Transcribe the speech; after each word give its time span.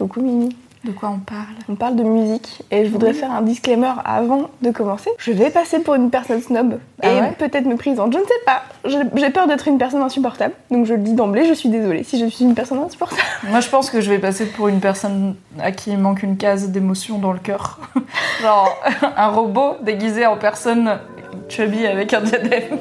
Coucou 0.00 0.20
Mimi. 0.22 0.56
De 0.82 0.92
quoi 0.92 1.10
on 1.10 1.18
parle? 1.18 1.44
On 1.68 1.74
parle 1.74 1.94
de 1.94 2.02
musique 2.02 2.62
et 2.70 2.86
je 2.86 2.90
voudrais 2.90 3.12
faire 3.12 3.30
un 3.30 3.42
disclaimer 3.42 3.92
avant 4.02 4.48
de 4.62 4.70
commencer. 4.70 5.10
Je 5.18 5.30
vais 5.30 5.50
passer 5.50 5.80
pour 5.80 5.94
une 5.94 6.08
personne 6.08 6.40
snob 6.40 6.78
Ah 7.02 7.10
et 7.10 7.20
ouais? 7.20 7.32
peut-être 7.38 7.66
méprisante, 7.66 8.14
je 8.14 8.18
ne 8.18 8.24
sais 8.24 8.30
pas. 8.46 8.62
J'ai 9.14 9.28
peur 9.28 9.46
d'être 9.46 9.68
une 9.68 9.76
personne 9.76 10.00
insupportable, 10.00 10.54
donc 10.70 10.86
je 10.86 10.94
le 10.94 11.00
dis 11.00 11.12
d'emblée, 11.12 11.44
je 11.44 11.52
suis 11.52 11.68
désolée 11.68 12.02
si 12.02 12.18
je 12.18 12.24
suis 12.24 12.46
une 12.46 12.54
personne 12.54 12.78
insupportable. 12.78 13.20
Moi, 13.50 13.60
je 13.60 13.68
pense 13.68 13.90
que 13.90 14.00
je 14.00 14.08
vais 14.08 14.18
passer 14.18 14.46
pour 14.46 14.68
une 14.68 14.80
personne 14.80 15.34
à 15.60 15.70
qui 15.70 15.90
il 15.90 15.98
manque 15.98 16.22
une 16.22 16.38
case 16.38 16.70
d'émotion 16.70 17.18
dans 17.18 17.34
le 17.34 17.40
cœur. 17.40 17.78
Genre 18.40 18.74
un 19.18 19.28
robot 19.28 19.76
déguisé 19.82 20.24
en 20.24 20.38
personne 20.38 20.98
chubby 21.50 21.86
avec 21.86 22.14
un 22.14 22.22
diadème. 22.22 22.78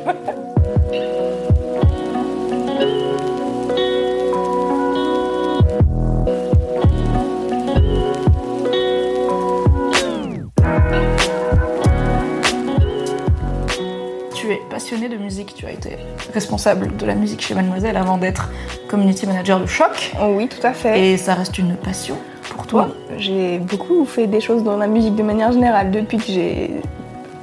Passionné 14.79 15.09
de 15.09 15.17
musique, 15.17 15.53
tu 15.55 15.65
as 15.65 15.71
été 15.71 15.97
responsable 16.33 16.95
de 16.95 17.05
la 17.05 17.13
musique 17.13 17.41
chez 17.41 17.53
Mademoiselle 17.53 17.97
avant 17.97 18.17
d'être 18.17 18.49
community 18.87 19.27
manager 19.27 19.59
de 19.59 19.65
Choc. 19.65 20.13
Oh 20.21 20.27
oui, 20.37 20.47
tout 20.47 20.65
à 20.65 20.71
fait. 20.71 20.97
Et 21.11 21.17
ça 21.17 21.33
reste 21.33 21.57
une 21.57 21.75
passion 21.75 22.15
pour 22.49 22.65
toi. 22.65 22.87
Oui, 22.87 23.15
J'ai 23.17 23.57
beaucoup 23.59 24.05
fait 24.05 24.25
des 24.25 24.39
choses 24.39 24.63
dans 24.63 24.77
la 24.77 24.87
musique 24.87 25.15
de 25.17 25.23
manière 25.23 25.51
générale 25.51 25.91
depuis 25.91 26.15
que 26.17 26.23
j'ai. 26.27 26.71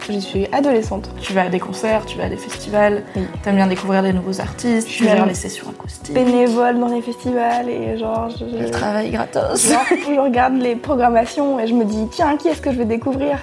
Je 0.08 0.18
suis 0.18 0.46
adolescente. 0.50 1.10
Tu 1.20 1.34
vas 1.34 1.42
à 1.42 1.48
des 1.50 1.60
concerts, 1.60 2.06
tu 2.06 2.16
vas 2.16 2.24
à 2.24 2.28
des 2.30 2.38
festivals, 2.38 3.02
Oui. 3.14 3.24
t'aimes 3.42 3.56
bien 3.56 3.66
découvrir 3.66 4.02
des 4.02 4.14
nouveaux 4.14 4.40
artistes, 4.40 4.88
tu 4.88 5.04
gères 5.04 5.26
les 5.26 5.34
sessions 5.34 5.66
acoustiques, 5.68 6.14
Bénévole 6.14 6.78
dans 6.80 6.88
les 6.88 7.02
festivals 7.02 7.68
et 7.68 7.98
genre. 7.98 8.30
Je, 8.30 8.46
je- 8.50 8.62
le 8.62 8.70
travail 8.70 9.10
gratos. 9.10 9.68
genre, 9.68 9.82
je 9.90 10.18
regarde 10.18 10.54
les 10.54 10.74
programmations 10.74 11.60
et 11.60 11.66
je 11.66 11.74
me 11.74 11.84
dis, 11.84 12.06
tiens, 12.10 12.38
qui 12.38 12.48
est-ce 12.48 12.62
que 12.62 12.72
je 12.72 12.78
vais 12.78 12.86
découvrir? 12.86 13.36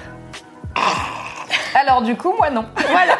Alors 1.76 2.04
du 2.04 2.16
coup, 2.16 2.32
moi 2.38 2.50
non. 2.52 2.66
Voilà. 2.92 3.18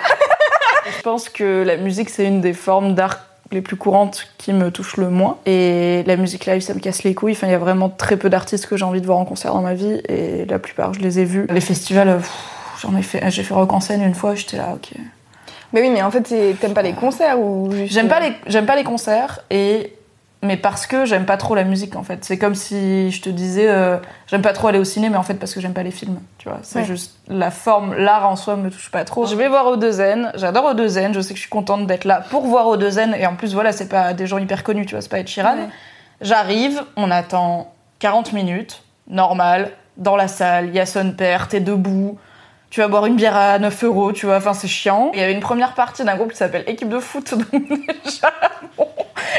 Je 0.86 1.02
pense 1.02 1.30
que 1.30 1.64
la 1.64 1.78
musique, 1.78 2.10
c'est 2.10 2.26
une 2.26 2.42
des 2.42 2.54
formes 2.54 2.96
d'art 2.96 3.20
les 3.52 3.62
plus 3.62 3.76
courantes 3.76 4.28
qui 4.38 4.52
me 4.52 4.72
touchent 4.72 4.98
le 4.98 5.10
moins. 5.10 5.38
Et 5.46 6.04
la 6.06 6.18
musique 6.18 6.46
live, 6.46 6.62
ça 6.62 6.74
me 6.74 6.80
casse 6.80 7.04
les 7.04 7.14
couilles. 7.14 7.34
Enfin, 7.34 7.48
il 7.48 7.52
y 7.52 7.56
a 7.56 7.60
vraiment 7.60 7.90
très 7.90 8.18
peu 8.18 8.30
d'artistes 8.30 8.66
que 8.66 8.76
j'ai 8.76 8.86
envie 8.86 9.02
de 9.02 9.06
voir 9.06 9.20
en 9.20 9.26
concert 9.26 9.54
dans 9.54 9.62
ma 9.62 9.76
vie. 9.76 10.02
Et 10.10 10.46
la 10.46 10.60
plupart, 10.60 10.94
je 10.94 11.00
les 11.00 11.20
ai 11.20 11.26
vus. 11.26 11.46
Les 11.50 11.62
festivals, 11.62 12.10
euh, 12.10 12.20
j'en 12.82 12.96
ai 12.98 13.04
fait. 13.04 13.30
J'ai 13.30 13.44
fait 13.44 13.54
Rock 13.54 13.72
en 13.72 13.80
scène 13.80 14.02
une 14.02 14.16
fois, 14.16 14.36
j'étais 14.36 14.58
là, 14.58 14.74
ok. 14.76 14.92
Mais 15.72 15.82
oui, 15.82 15.90
mais 15.90 16.02
en 16.04 16.12
fait, 16.12 16.22
t'aimes 16.60 16.74
pas 16.74 16.84
les 16.84 16.94
concerts 16.94 17.40
ou. 17.40 17.70
J'aime 17.86 18.08
pas 18.08 18.20
les 18.20 18.34
j'aime 18.46 18.66
pas 18.66 18.76
les 18.76 18.84
concerts 18.84 19.40
et 19.50 19.94
mais 20.44 20.58
parce 20.58 20.86
que 20.86 21.06
j'aime 21.06 21.26
pas 21.26 21.38
trop 21.38 21.56
la 21.56 21.64
musique 21.64 21.96
en 21.96 22.04
fait. 22.04 22.24
C'est 22.24 22.38
comme 22.38 22.54
si 22.54 23.10
je 23.12 23.22
te 23.22 23.30
disais 23.30 23.68
euh, 23.70 23.98
j'aime 24.28 24.42
pas 24.44 24.54
trop 24.54 24.68
aller 24.68 24.78
au 24.78 24.84
ciné 24.84 25.10
mais 25.10 25.18
en 25.18 25.24
fait 25.24 25.34
parce 25.36 25.54
que 25.54 25.62
j'aime 25.62 25.74
pas 25.74 25.82
les 25.84 25.92
films, 25.92 26.20
tu 26.38 26.50
vois. 26.50 26.60
C'est 26.62 26.80
Ouais. 26.80 26.86
juste 26.86 27.16
la 27.28 27.50
forme, 27.50 27.96
l'art 27.96 28.30
en 28.30 28.36
soi 28.36 28.56
me 28.56 28.70
touche 28.70 28.92
pas 28.92 29.06
trop. 29.06 29.26
Je 29.26 29.36
vais 29.36 29.48
voir 29.48 29.66
O2N, 29.76 30.32
j'adore 30.36 30.74
O2N, 30.76 31.14
je 31.14 31.22
sais 31.22 31.30
que 31.30 31.38
je 31.38 31.42
suis 31.42 31.50
contente 31.50 31.88
d'être 31.88 32.06
là 32.06 32.22
pour 32.30 32.46
voir 32.46 32.68
O2N 32.68 33.16
et 33.18 33.26
en 33.26 33.36
plus 33.36 33.54
voilà, 33.54 33.72
c'est 33.72 33.90
pas 33.90 34.14
des 34.14 34.28
gens 34.28 34.38
hyper 34.38 34.64
connus, 34.64 34.86
tu 34.86 34.94
vois, 34.96 35.02
c'est 35.02 35.10
pas 35.10 35.26
Sheeran. 35.26 35.56
Ouais. 35.56 35.70
J'arrive, 36.22 36.84
on 36.96 37.10
attend 37.12 37.74
40 38.00 38.34
minutes, 38.34 38.84
normal, 39.08 39.72
dans 39.98 40.16
la 40.16 40.28
salle, 40.28 40.68
il 40.68 40.76
y 40.76 40.80
a 40.80 40.86
son 40.86 41.12
père, 41.12 41.48
t'es 41.48 41.60
debout, 41.60 42.18
tu 42.70 42.80
vas 42.82 42.88
boire 42.88 43.06
une 43.06 43.16
bière 43.16 43.36
à 43.36 43.60
9 43.60 43.84
euros, 43.84 44.12
tu 44.14 44.26
vois, 44.26 44.38
enfin 44.38 44.54
c'est 44.54 44.68
chiant. 44.68 45.12
Il 45.14 45.20
y 45.20 45.24
avait 45.24 45.34
une 45.34 45.40
première 45.42 45.74
partie 45.74 46.04
d'un 46.04 46.16
groupe 46.16 46.32
qui 46.32 46.38
s'appelle 46.38 46.64
Équipe 46.68 46.90
de 46.90 47.00
foot, 47.00 47.34
donc 47.52 47.52
déjà, 47.70 48.32
bon, 48.78 48.88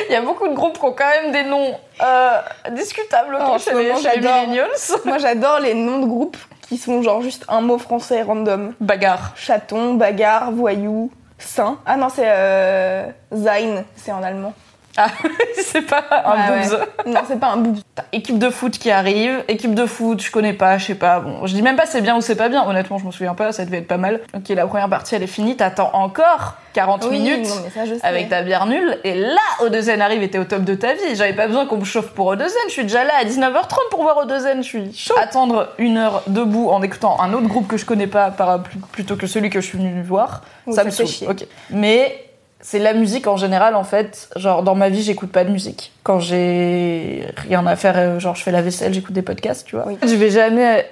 il 0.09 0.13
y 0.13 0.17
a 0.17 0.21
beaucoup 0.23 0.49
de 0.49 0.55
groupes 0.55 0.79
qui 0.79 0.85
ont 0.85 0.93
quand 0.93 1.09
même 1.23 1.33
des 1.33 1.45
noms 1.45 1.75
euh, 2.03 2.39
discutables 2.73 3.37
Oh, 3.41 3.57
chez, 3.59 3.73
les, 3.75 3.89
moment, 3.89 4.01
chez 4.01 4.09
les 4.17 4.23
j'adore. 4.23 4.41
millennials. 4.43 4.71
Moi, 5.05 5.19
j'adore 5.19 5.61
les 5.61 5.75
noms 5.75 6.01
de 6.01 6.07
groupes 6.07 6.37
qui 6.69 6.79
sont 6.79 7.03
genre 7.03 7.21
juste 7.23 7.45
un 7.49 7.61
mot 7.61 7.79
français 7.79 8.23
random. 8.23 8.75
Bagarre. 8.81 9.33
Chaton, 9.37 9.95
bagarre, 9.95 10.51
voyou, 10.53 11.11
saint. 11.39 11.79
Ah 11.87 11.97
non, 11.97 12.09
c'est 12.09 12.25
euh, 12.27 13.07
Sein, 13.33 13.85
c'est 13.97 14.13
en 14.13 14.23
allemand. 14.23 14.55
Ah, 14.97 15.09
c'est 15.65 15.83
pas 15.83 16.05
un 16.25 16.47
boobs. 16.63 16.79
Non, 17.07 17.21
c'est 17.27 17.41
pas 17.41 17.49
un 17.49 17.57
boobs. 17.57 17.79
Équipe 18.13 18.39
de 18.39 18.49
foot 18.51 18.79
qui 18.79 18.91
arrive, 18.91 19.43
équipe 19.49 19.75
de 19.75 19.87
foot, 19.87 20.23
je 20.23 20.31
connais 20.31 20.53
pas, 20.53 20.79
je 20.79 20.87
sais 20.87 20.95
pas. 20.95 21.21
Bon, 21.21 21.47
je 21.47 21.55
dis 21.55 21.63
même 21.63 21.77
pas 21.77 21.87
c'est 21.87 22.01
bien 22.01 22.17
ou 22.17 22.21
c'est 22.21 22.37
pas 22.37 22.49
bien. 22.49 22.65
Honnêtement, 22.67 22.99
je 22.99 23.05
me 23.07 23.11
souviens 23.11 23.35
pas, 23.35 23.53
ça 23.53 23.65
devait 23.65 23.79
être 23.79 23.89
pas 23.89 23.97
mal. 23.97 24.21
Ok, 24.37 24.49
la 24.51 24.67
première 24.67 24.89
partie 24.89 25.15
elle 25.15 25.23
est 25.23 25.29
finie, 25.29 25.57
t'attends 25.57 25.91
encore 25.95 26.55
40 26.75 27.07
Oui, 27.11 27.21
minutes. 27.21 27.49
non, 27.49 27.55
ça, 27.75 28.07
avec 28.07 28.29
ta 28.29 28.43
bière 28.43 28.67
nulle. 28.67 28.99
Et 29.05 29.15
là, 29.15 29.41
O2N 29.63 30.01
arrive 30.01 30.23
et 30.23 30.31
t'es 30.31 30.39
au 30.39 30.45
top 30.45 30.63
de 30.65 30.75
ta 30.75 30.95
vie. 30.95 31.15
J'avais 31.15 31.33
pas 31.35 31.47
besoin 31.47 31.67
qu'on 31.67 31.77
me 31.79 31.85
chauffe 31.85 32.11
pour 32.11 32.33
O2N. 32.35 32.49
Je 32.67 32.73
suis 32.73 32.83
déjà 32.83 33.05
là 33.05 33.13
à 33.21 33.25
19h30 33.25 33.75
pour 33.91 34.03
voir 34.03 34.27
O2N. 34.27 34.59
Je 34.59 34.63
suis 34.63 34.95
chaud. 34.95 35.15
Attendre 35.21 35.69
une 35.79 35.97
heure 35.99 36.23
debout 36.27 36.69
en 36.71 36.83
écoutant 36.83 37.21
un 37.21 37.33
autre 37.33 37.47
groupe 37.49 37.67
que 37.69 37.77
je 37.77 37.85
connais 37.85 38.07
pas 38.09 38.31
par, 38.31 38.63
plutôt 38.93 39.17
que 39.17 39.27
celui 39.27 39.51
que 39.51 39.61
je 39.61 39.67
suis 39.67 39.79
venue 39.79 40.03
voir, 40.03 40.43
Oui, 40.67 40.75
ça, 40.75 40.81
ça 40.83 40.85
me 40.87 40.91
fait 40.91 41.05
saoule. 41.07 41.15
chier. 41.15 41.29
Ok. 41.29 41.47
Mais 41.71 42.25
c'est 42.65 42.79
la 42.79 42.95
musique 42.95 43.27
en 43.27 43.37
général, 43.37 43.77
en 43.77 43.85
fait. 43.85 44.31
Genre, 44.37 44.63
dans 44.63 44.75
ma 44.75 44.89
vie, 44.89 45.03
j'écoute 45.03 45.31
pas 45.31 45.45
de 45.45 45.51
musique. 45.51 45.93
Quand 46.03 46.19
j'ai 46.19 47.27
rien 47.37 47.65
à 47.67 47.77
faire, 47.77 47.95
euh, 47.99 48.19
genre, 48.19 48.35
je 48.35 48.43
fais 48.43 48.53
la 48.53 48.63
vaisselle, 48.63 48.95
j'écoute 48.95 49.13
des 49.13 49.21
podcasts, 49.21 49.67
tu 49.67 49.77
vois. 49.77 49.85
Oui. 49.87 49.99
Je 50.03 50.15
vais 50.15 50.31
jamais 50.31 50.89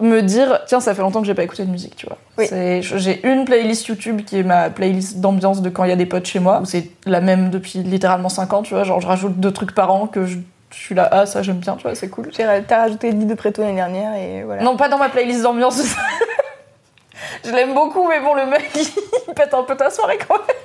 me 0.00 0.20
dire, 0.20 0.62
tiens, 0.66 0.80
ça 0.80 0.92
fait 0.92 1.02
longtemps 1.02 1.20
que 1.20 1.28
j'ai 1.28 1.34
pas 1.34 1.44
écouté 1.44 1.64
de 1.64 1.70
musique, 1.70 1.94
tu 1.94 2.06
vois. 2.06 2.18
Oui. 2.38 2.48
J'ai 2.82 3.24
une 3.24 3.44
playlist 3.44 3.86
YouTube 3.86 4.22
qui 4.26 4.40
est 4.40 4.42
ma 4.42 4.68
playlist 4.68 5.20
d'ambiance 5.20 5.62
de 5.62 5.70
quand 5.70 5.84
il 5.84 5.90
y 5.90 5.92
a 5.92 5.96
des 5.96 6.06
potes 6.06 6.26
chez 6.26 6.40
moi, 6.40 6.60
c'est 6.64 6.90
la 7.06 7.20
même 7.20 7.50
depuis 7.50 7.78
littéralement 7.78 8.28
5 8.28 8.52
ans, 8.52 8.62
tu 8.62 8.74
vois. 8.74 8.82
Genre, 8.82 9.00
je 9.00 9.06
rajoute 9.06 9.38
deux 9.38 9.52
trucs 9.52 9.76
par 9.76 9.92
an 9.92 10.08
que 10.08 10.26
je, 10.26 10.38
je 10.72 10.76
suis 10.76 10.96
là, 10.96 11.08
ah, 11.12 11.24
ça 11.24 11.44
j'aime 11.44 11.58
bien, 11.58 11.76
tu 11.76 11.84
vois, 11.84 11.94
c'est 11.94 12.08
cool. 12.08 12.30
T'as 12.32 12.80
rajouté 12.80 13.10
Eddie 13.10 13.26
de 13.26 13.34
Préto 13.34 13.62
l'année 13.62 13.76
dernière 13.76 14.16
et 14.16 14.42
voilà. 14.42 14.64
Non, 14.64 14.76
pas 14.76 14.88
dans 14.88 14.98
ma 14.98 15.08
playlist 15.08 15.42
d'ambiance. 15.42 15.80
je 17.44 17.50
l'aime 17.52 17.74
beaucoup, 17.74 18.08
mais 18.08 18.18
bon, 18.18 18.34
le 18.34 18.46
mec, 18.46 18.68
il 18.74 19.34
pète 19.34 19.54
un 19.54 19.62
peu 19.62 19.76
ta 19.76 19.88
soirée 19.88 20.18
quand 20.26 20.34
même. 20.34 20.56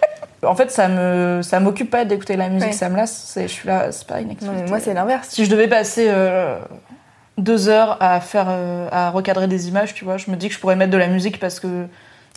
En 0.46 0.56
fait, 0.56 0.72
ça 0.72 0.88
me, 0.88 1.42
ça 1.42 1.60
m'occupe 1.60 1.90
pas 1.90 2.06
d'écouter 2.06 2.36
la 2.38 2.50
musique, 2.50 2.70
Ouais. 2.70 2.74
ça 2.74 2.90
me 2.90 2.96
lasse. 2.98 3.34
Je 3.40 3.48
suis 3.48 3.68
là, 3.68 3.92
c'est 3.92 4.08
pas 4.08 4.20
une 4.20 4.28
Non, 4.28 4.34
activité. 4.34 4.62
mais 4.64 4.70
moi, 4.70 4.80
c'est 4.80 4.94
l'inverse. 4.94 5.28
Si 5.30 5.46
je 5.46 5.50
devais 5.50 5.68
passer 5.68 6.08
euh, 6.10 6.58
deux 7.38 7.68
heures 7.70 7.98
à 8.02 8.20
faire, 8.22 8.48
euh, 8.50 8.88
à 8.92 9.10
recadrer 9.10 9.48
des 9.48 9.68
images, 9.68 9.94
tu 9.94 10.06
vois, 10.06 10.18
je 10.18 10.30
me 10.32 10.36
dis 10.36 10.48
que 10.50 10.54
je 10.54 10.60
pourrais 10.60 10.76
mettre 10.76 10.92
de 10.92 10.98
la 10.98 11.08
musique 11.08 11.40
parce 11.40 11.60
que 11.60 11.88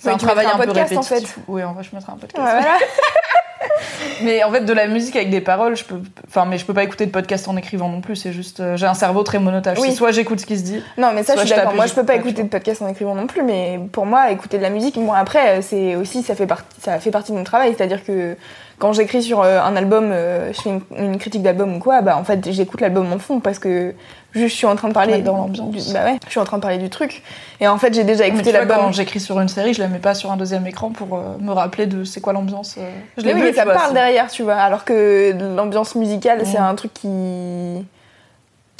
c'est 0.00 0.08
Oui, 0.08 0.14
un 0.14 0.18
travail 0.18 0.46
un, 0.46 0.50
un 0.50 0.58
peu 0.58 0.66
podcast, 0.66 0.92
en 0.96 1.00
répétitif. 1.00 1.38
Oui, 1.48 1.62
en 1.64 1.72
vrai, 1.72 1.82
je 1.84 1.94
mettrais 1.94 2.12
un 2.12 2.16
podcast. 2.16 2.42
Ouais, 2.44 2.52
voilà. 2.60 2.78
Mais 4.22 4.42
en 4.44 4.50
fait, 4.50 4.62
de 4.62 4.72
la 4.72 4.86
musique 4.86 5.16
avec 5.16 5.30
des 5.30 5.40
paroles, 5.40 5.76
je 5.76 5.84
peux, 5.84 6.00
enfin, 6.26 6.44
mais 6.46 6.58
je 6.58 6.64
peux 6.64 6.74
pas 6.74 6.82
écouter 6.82 7.06
de 7.06 7.10
podcast 7.10 7.48
en 7.48 7.56
écrivant 7.56 7.88
non 7.88 8.00
plus. 8.00 8.16
C'est 8.16 8.32
juste, 8.32 8.60
euh, 8.60 8.76
j'ai 8.76 8.86
un 8.86 8.94
cerveau 8.94 9.22
très 9.22 9.38
monotage. 9.38 9.78
Oui. 9.80 9.92
Soit 9.92 10.12
j'écoute 10.12 10.40
ce 10.40 10.46
qui 10.46 10.58
se 10.58 10.62
dit, 10.62 10.82
Non, 10.96 11.10
mais 11.14 11.22
ça, 11.22 11.34
je 11.36 11.40
suis 11.40 11.50
d'accord. 11.50 11.74
Moi, 11.74 11.86
je 11.86 11.94
peux 11.94 12.04
pas 12.04 12.16
écouter 12.16 12.42
de 12.42 12.48
podcast 12.48 12.82
en 12.82 12.88
écrivant 12.88 13.14
non 13.14 13.26
plus, 13.26 13.42
mais 13.42 13.78
pour 13.92 14.06
moi, 14.06 14.30
écouter 14.30 14.58
de 14.58 14.62
la 14.62 14.70
musique, 14.70 14.96
moi, 14.96 15.16
après, 15.16 15.58
euh, 15.58 15.62
c'est 15.62 15.96
aussi, 15.96 16.22
ça 16.22 16.34
fait, 16.34 16.46
partie 16.46 16.66
ça 16.80 16.98
fait 16.98 17.10
partie 17.10 17.32
de 17.32 17.36
mon 17.36 17.44
travail. 17.44 17.74
C'est-à-dire 17.76 18.04
que 18.04 18.36
quand 18.78 18.92
j'écris 18.92 19.22
sur 19.22 19.42
euh, 19.42 19.60
un 19.60 19.76
album, 19.76 20.12
je 20.12 20.60
fais 20.60 20.70
une, 20.70 20.82
une 20.96 21.18
critique 21.18 21.42
d'album 21.42 21.76
ou 21.76 21.78
quoi, 21.78 22.00
bah, 22.02 22.16
en 22.16 22.24
fait, 22.24 22.50
j'écoute 22.50 22.80
l'album 22.80 23.12
en 23.12 23.18
fond 23.18 23.40
parce 23.40 23.58
que 23.58 23.94
je 24.34 24.46
suis 24.46 24.66
en 24.66 24.76
train 24.76 24.88
de 24.88 24.92
parler. 24.94 25.14
Ouais, 25.14 25.22
dans 25.22 25.36
l'ambiance. 25.36 25.86
du- 25.88 25.92
Bah 25.92 26.04
ouais, 26.04 26.18
je 26.26 26.30
suis 26.30 26.40
en 26.40 26.44
train 26.44 26.58
de 26.58 26.62
parler 26.62 26.78
du 26.78 26.90
truc. 26.90 27.22
Et 27.60 27.66
en 27.68 27.78
fait, 27.78 27.92
j'ai 27.94 28.04
déjà 28.04 28.24
Mais 28.24 28.30
écouté 28.30 28.50
vois, 28.52 28.66
quand 28.66 28.92
j'écris 28.92 29.20
sur 29.20 29.40
une 29.40 29.48
série, 29.48 29.74
je 29.74 29.80
la 29.82 29.88
mets 29.88 29.98
pas 29.98 30.14
sur 30.14 30.30
un 30.30 30.36
deuxième 30.36 30.66
écran 30.66 30.90
pour 30.90 31.16
euh, 31.16 31.36
me 31.40 31.52
rappeler 31.52 31.86
de 31.86 32.04
c'est 32.04 32.20
quoi 32.20 32.32
l'ambiance. 32.32 32.76
euh. 32.78 32.90
Je 33.16 33.22
l'ai 33.24 33.34
oui, 33.34 33.40
mais 33.42 33.52
ça 33.52 33.64
parle 33.64 33.94
derrière, 33.94 34.28
tu 34.30 34.42
vois. 34.42 34.56
Alors 34.56 34.84
que 34.84 35.34
l'ambiance 35.56 35.94
musicale, 35.94 36.42
c'est 36.46 36.58
un 36.58 36.74
truc 36.74 36.92
qui 36.94 37.08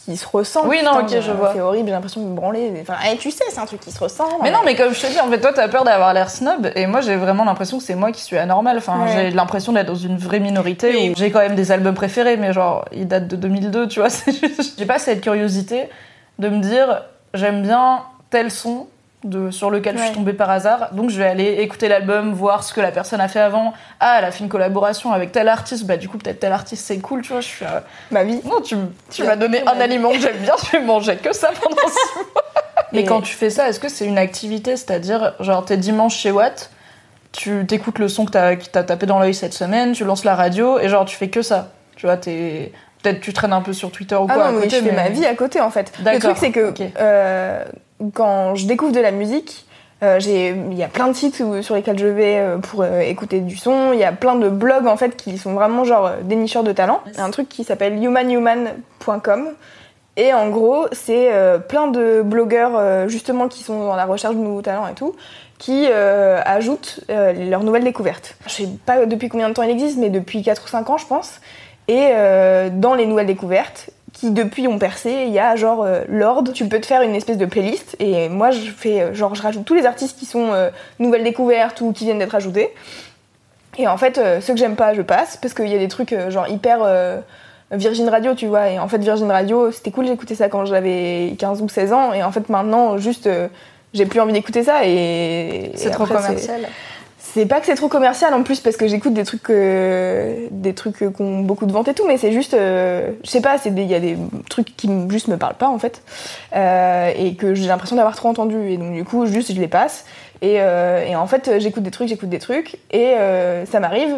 qui 0.08 0.16
se 0.16 0.26
ressent. 0.26 0.66
Oui, 0.66 0.78
non, 0.82 1.00
ok, 1.00 1.20
je 1.20 1.32
vois. 1.32 1.52
C'est 1.54 1.60
horrible, 1.60 1.86
j'ai 1.88 1.92
l'impression 1.92 2.20
de 2.22 2.26
me 2.26 2.34
branler. 2.34 2.72
Enfin, 2.80 2.94
eh, 3.12 3.16
tu 3.18 3.30
sais, 3.30 3.44
c'est 3.50 3.58
un 3.60 3.66
truc 3.66 3.80
qui 3.80 3.90
se 3.90 3.98
ressent. 4.00 4.24
Mais 4.42 4.50
non, 4.50 4.60
mais 4.64 4.74
comme 4.74 4.94
je 4.94 5.00
te 5.00 5.06
dis, 5.06 5.20
en 5.20 5.28
fait, 5.28 5.38
toi, 5.40 5.52
t'as 5.54 5.68
peur 5.68 5.84
d'avoir 5.84 6.14
l'air 6.14 6.30
snob, 6.30 6.70
et 6.74 6.86
moi, 6.86 7.00
j'ai 7.02 7.16
vraiment 7.16 7.44
l'impression 7.44 7.76
que 7.78 7.84
c'est 7.84 7.94
moi 7.94 8.10
qui 8.10 8.22
suis 8.22 8.38
anormal. 8.38 8.78
Enfin, 8.78 9.02
Ouais. 9.02 9.08
j'ai 9.14 9.30
l'impression 9.30 9.72
d'être 9.72 9.86
dans 9.88 9.94
une 9.94 10.16
vraie 10.16 10.40
minorité. 10.40 10.90
Oui. 10.94 11.10
où 11.10 11.18
J'ai 11.18 11.30
quand 11.30 11.40
même 11.40 11.54
des 11.56 11.72
albums 11.72 11.94
préférés, 11.94 12.36
mais 12.38 12.52
genre, 12.54 12.84
ils 12.92 13.06
datent 13.06 13.28
de 13.28 13.36
2002, 13.36 13.88
tu 13.88 14.00
vois. 14.00 14.08
c'est 14.10 14.32
juste- 14.32 14.78
J'ai 14.78 14.86
pas 14.86 14.98
cette 14.98 15.20
curiosité 15.20 15.88
de 16.38 16.48
me 16.48 16.60
dire, 16.60 17.02
j'aime 17.34 17.62
bien 17.62 18.00
tel 18.30 18.50
son, 18.50 18.86
de, 19.24 19.50
sur 19.50 19.70
lequel 19.70 19.98
je 19.98 20.02
suis 20.04 20.12
tombée 20.14 20.32
par 20.32 20.48
hasard. 20.50 20.90
Donc 20.92 21.10
je 21.10 21.18
vais 21.18 21.26
aller 21.26 21.54
écouter 21.60 21.88
l'album, 21.88 22.32
voir 22.32 22.62
ce 22.62 22.72
que 22.72 22.80
la 22.80 22.92
personne 22.92 23.20
a 23.20 23.28
fait 23.28 23.40
avant. 23.40 23.72
Ah, 24.00 24.16
elle 24.18 24.24
a 24.24 24.30
fait 24.30 24.44
une 24.44 24.48
collaboration 24.48 25.12
avec 25.12 25.32
tel 25.32 25.48
artiste, 25.48 25.84
bah 25.86 25.96
du 25.96 26.08
coup 26.08 26.18
peut-être 26.18 26.40
tel 26.40 26.52
artiste 26.52 26.84
c'est 26.86 26.98
cool, 26.98 27.22
tu 27.22 27.32
vois. 27.32 27.40
Je 27.40 27.46
suis 27.48 27.64
euh, 27.64 27.80
Ma 28.10 28.22
vie. 28.24 28.40
non, 28.44 28.60
tu, 28.60 28.76
tu 29.10 29.24
m'as 29.24 29.36
donné 29.36 29.60
un 29.66 29.74
ma 29.74 29.84
aliment 29.84 30.10
que 30.10 30.20
j'aime 30.20 30.36
bien, 30.36 30.54
je 30.72 30.76
vais 30.78 30.84
manger 30.84 31.16
que 31.16 31.32
ça 31.34 31.50
pendant 31.60 31.76
six 31.76 32.14
mois. 32.16 32.42
Mais 32.92 33.00
Et- 33.00 33.04
quand 33.04 33.20
tu 33.20 33.34
fais 33.34 33.50
ça, 33.50 33.68
est-ce 33.68 33.80
que 33.80 33.88
c'est 33.88 34.06
une 34.06 34.18
activité? 34.18 34.76
C'est-à-dire, 34.76 35.34
genre, 35.40 35.64
t'es 35.64 35.76
dimanche 35.76 36.16
chez 36.16 36.30
Watt, 36.30 36.70
tu 37.32 37.66
t'écoutes 37.66 37.98
le 37.98 38.08
son 38.08 38.24
que 38.24 38.30
t'as, 38.30 38.56
qui 38.56 38.70
t'a 38.70 38.82
tapé 38.84 39.04
dans 39.04 39.18
l'œil 39.18 39.34
cette 39.34 39.52
semaine, 39.52 39.92
tu 39.92 40.04
lances 40.04 40.24
la 40.24 40.34
radio, 40.34 40.78
et 40.78 40.88
genre, 40.88 41.04
tu 41.04 41.14
fais 41.16 41.28
que 41.28 41.42
ça. 41.42 41.68
Tu 41.96 42.06
vois, 42.06 42.16
t'es. 42.16 42.72
Peut-être 43.02 43.20
tu 43.20 43.32
traînes 43.32 43.52
un 43.52 43.60
peu 43.62 43.72
sur 43.72 43.92
Twitter 43.92 44.16
ou 44.16 44.26
Ah 44.28 44.34
quoi 44.34 44.44
à 44.46 44.46
non, 44.52 44.58
mais 44.58 44.64
côté, 44.66 44.78
je 44.78 44.84
fais 44.84 44.92
ma 44.92 45.08
vie 45.08 45.24
à 45.26 45.34
côté 45.36 45.60
en 45.60 45.70
fait. 45.70 45.92
Le 45.98 46.04
D'accord, 46.04 46.20
truc 46.34 46.36
c'est 46.38 46.50
que 46.50 46.72
euh, 46.98 47.64
quand 48.14 48.54
je 48.54 48.66
découvre 48.66 48.92
de 48.92 49.00
la 49.00 49.10
musique, 49.10 49.66
euh, 50.04 50.18
il 50.24 50.74
y 50.74 50.82
a 50.84 50.88
plein 50.88 51.08
de 51.08 51.12
sites 51.12 51.40
où- 51.40 51.60
sur 51.62 51.74
lesquels 51.74 51.98
je 51.98 52.06
vais 52.06 52.38
euh, 52.38 52.58
pour 52.58 52.82
euh, 52.82 53.00
écouter 53.00 53.40
du 53.40 53.56
son. 53.56 53.92
Il 53.92 53.98
y 53.98 54.04
a 54.04 54.12
plein 54.12 54.36
de 54.36 54.48
blogs 54.48 54.86
en 54.86 54.96
fait 54.96 55.16
qui 55.16 55.36
sont 55.38 55.54
vraiment 55.54 55.82
genre 55.84 56.10
dénicheurs 56.22 56.62
de 56.62 56.70
talent. 56.72 57.00
Il 57.06 57.16
y 57.16 57.20
a 57.20 57.24
un 57.24 57.30
truc 57.30 57.48
qui 57.48 57.64
s'appelle 57.64 57.94
humanhuman.com. 58.02 59.48
Et 60.16 60.32
en 60.34 60.48
gros, 60.48 60.86
c'est 60.90 61.30
plein 61.68 61.86
de 61.86 62.22
blogueurs 62.22 63.08
justement 63.08 63.46
qui 63.46 63.62
sont 63.62 63.86
dans 63.86 63.94
la 63.94 64.04
recherche 64.04 64.34
de 64.34 64.40
nouveaux 64.40 64.62
talents 64.62 64.88
et 64.88 64.94
tout, 64.94 65.14
qui 65.58 65.86
ajoutent 65.86 66.98
leurs 67.08 67.62
nouvelles 67.62 67.84
découvertes. 67.84 68.34
Je 68.46 68.50
sais 68.50 68.68
pas 68.84 69.06
depuis 69.06 69.28
combien 69.28 69.48
de 69.48 69.54
temps 69.54 69.62
il 69.62 69.70
existe, 69.70 69.96
mais 69.96 70.10
depuis 70.10 70.42
4 70.42 70.64
ou 70.64 70.66
5 70.68 70.90
ans 70.90 70.98
je 70.98 71.06
pense. 71.06 71.40
Et 71.86 72.10
dans 72.72 72.94
les 72.96 73.06
nouvelles 73.06 73.28
découvertes, 73.28 73.90
qui 74.18 74.32
depuis 74.32 74.66
ont 74.66 74.78
percé, 74.78 75.24
il 75.26 75.32
y 75.32 75.38
a 75.38 75.54
genre 75.54 75.84
euh, 75.84 76.00
Lord, 76.08 76.52
tu 76.52 76.66
peux 76.66 76.80
te 76.80 76.86
faire 76.86 77.02
une 77.02 77.14
espèce 77.14 77.38
de 77.38 77.46
playlist. 77.46 77.94
Et 78.00 78.28
moi 78.28 78.50
je 78.50 78.70
fais 78.70 79.00
euh, 79.00 79.14
genre 79.14 79.34
je 79.36 79.42
rajoute 79.42 79.64
tous 79.64 79.74
les 79.74 79.86
artistes 79.86 80.18
qui 80.18 80.26
sont 80.26 80.52
euh, 80.52 80.70
nouvelles 80.98 81.22
découvertes 81.22 81.80
ou 81.80 81.92
qui 81.92 82.04
viennent 82.04 82.18
d'être 82.18 82.34
ajoutés. 82.34 82.74
Et 83.78 83.86
en 83.86 83.96
fait, 83.96 84.18
euh, 84.18 84.40
ceux 84.40 84.54
que 84.54 84.58
j'aime 84.58 84.74
pas, 84.74 84.92
je 84.94 85.02
passe 85.02 85.36
parce 85.36 85.54
qu'il 85.54 85.68
y 85.68 85.74
a 85.74 85.78
des 85.78 85.86
trucs 85.86 86.14
genre 86.30 86.48
hyper 86.48 86.80
Virgin 87.70 88.08
Radio, 88.08 88.34
tu 88.34 88.46
vois. 88.46 88.70
Et 88.70 88.78
en 88.80 88.88
fait, 88.88 88.98
Virgin 88.98 89.30
Radio, 89.30 89.70
c'était 89.70 89.92
cool, 89.92 90.06
j'écoutais 90.06 90.34
ça 90.34 90.48
quand 90.48 90.64
j'avais 90.64 91.36
15 91.38 91.62
ou 91.62 91.68
16 91.68 91.92
ans. 91.92 92.12
Et 92.12 92.24
en 92.24 92.32
fait, 92.32 92.48
maintenant, 92.48 92.98
juste, 92.98 93.28
j'ai 93.94 94.06
plus 94.06 94.18
envie 94.18 94.32
d'écouter 94.32 94.64
ça. 94.64 94.84
Et 94.84 95.70
C'est 95.76 95.90
trop 95.90 96.04
après, 96.04 96.16
commercial. 96.16 96.62
C'est 97.38 97.46
pas 97.46 97.60
que 97.60 97.66
c'est 97.66 97.76
trop 97.76 97.86
commercial 97.86 98.34
en 98.34 98.42
plus 98.42 98.58
parce 98.58 98.76
que 98.76 98.88
j'écoute 98.88 99.14
des 99.14 99.22
trucs 99.22 99.48
euh, 99.48 100.48
des 100.50 100.74
trucs 100.74 101.00
euh, 101.02 101.12
qui 101.12 101.22
ont 101.22 101.42
beaucoup 101.42 101.66
de 101.66 101.72
ventes 101.72 101.86
et 101.86 101.94
tout, 101.94 102.04
mais 102.04 102.18
c'est 102.18 102.32
juste, 102.32 102.52
euh, 102.52 103.12
je 103.22 103.30
sais 103.30 103.40
pas, 103.40 103.58
il 103.64 103.80
y 103.84 103.94
a 103.94 104.00
des 104.00 104.16
trucs 104.50 104.76
qui 104.76 104.90
juste 105.08 105.28
me 105.28 105.36
parlent 105.36 105.54
pas 105.54 105.68
en 105.68 105.78
fait. 105.78 106.02
Euh, 106.56 107.12
et 107.16 107.36
que 107.36 107.54
j'ai 107.54 107.68
l'impression 107.68 107.94
d'avoir 107.94 108.16
trop 108.16 108.28
entendu. 108.28 108.72
Et 108.72 108.76
donc 108.76 108.92
du 108.92 109.04
coup 109.04 109.24
juste 109.26 109.54
je 109.54 109.60
les 109.60 109.68
passe. 109.68 110.04
Et, 110.42 110.56
euh, 110.58 111.14
en 111.14 111.28
fait 111.28 111.60
j'écoute 111.60 111.84
des 111.84 111.92
trucs, 111.92 112.08
j'écoute 112.08 112.28
des 112.28 112.40
trucs. 112.40 112.76
Et 112.90 113.14
ça 113.70 113.78
m'arrive 113.78 114.16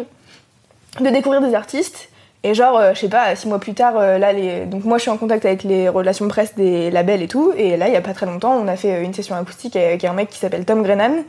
de 0.99 1.09
découvrir 1.11 1.41
des 1.41 1.53
artistes. 1.53 2.09
Et 2.41 2.55
genre 2.55 2.81
je 2.95 2.99
sais 2.99 3.07
pas 3.07 3.35
six 3.35 3.47
mois 3.47 3.59
plus 3.59 3.75
tard 3.75 3.99
là 3.99 4.33
donc 4.65 4.83
moi 4.83 4.97
je 4.97 5.03
suis 5.03 5.11
en 5.11 5.17
contact 5.17 5.45
avec 5.45 5.61
les 5.61 5.89
relations 5.89 6.27
presse 6.27 6.55
des 6.55 6.89
labels 6.89 7.21
et 7.21 7.27
tout. 7.27 7.53
Et 7.55 7.77
là 7.77 7.87
il 7.87 7.93
y 7.93 7.97
a 7.97 8.01
pas 8.01 8.15
très 8.15 8.25
longtemps 8.25 8.53
on 8.53 8.67
a 8.67 8.75
fait 8.75 9.03
une 9.03 9.13
session 9.13 9.35
acoustique 9.35 9.75
avec 9.75 10.03
un 10.05 10.13
mec 10.13 10.31
qui 10.31 10.39
s'appelle 10.39 10.65
Tom 10.65 10.81
Grennan 10.81 11.23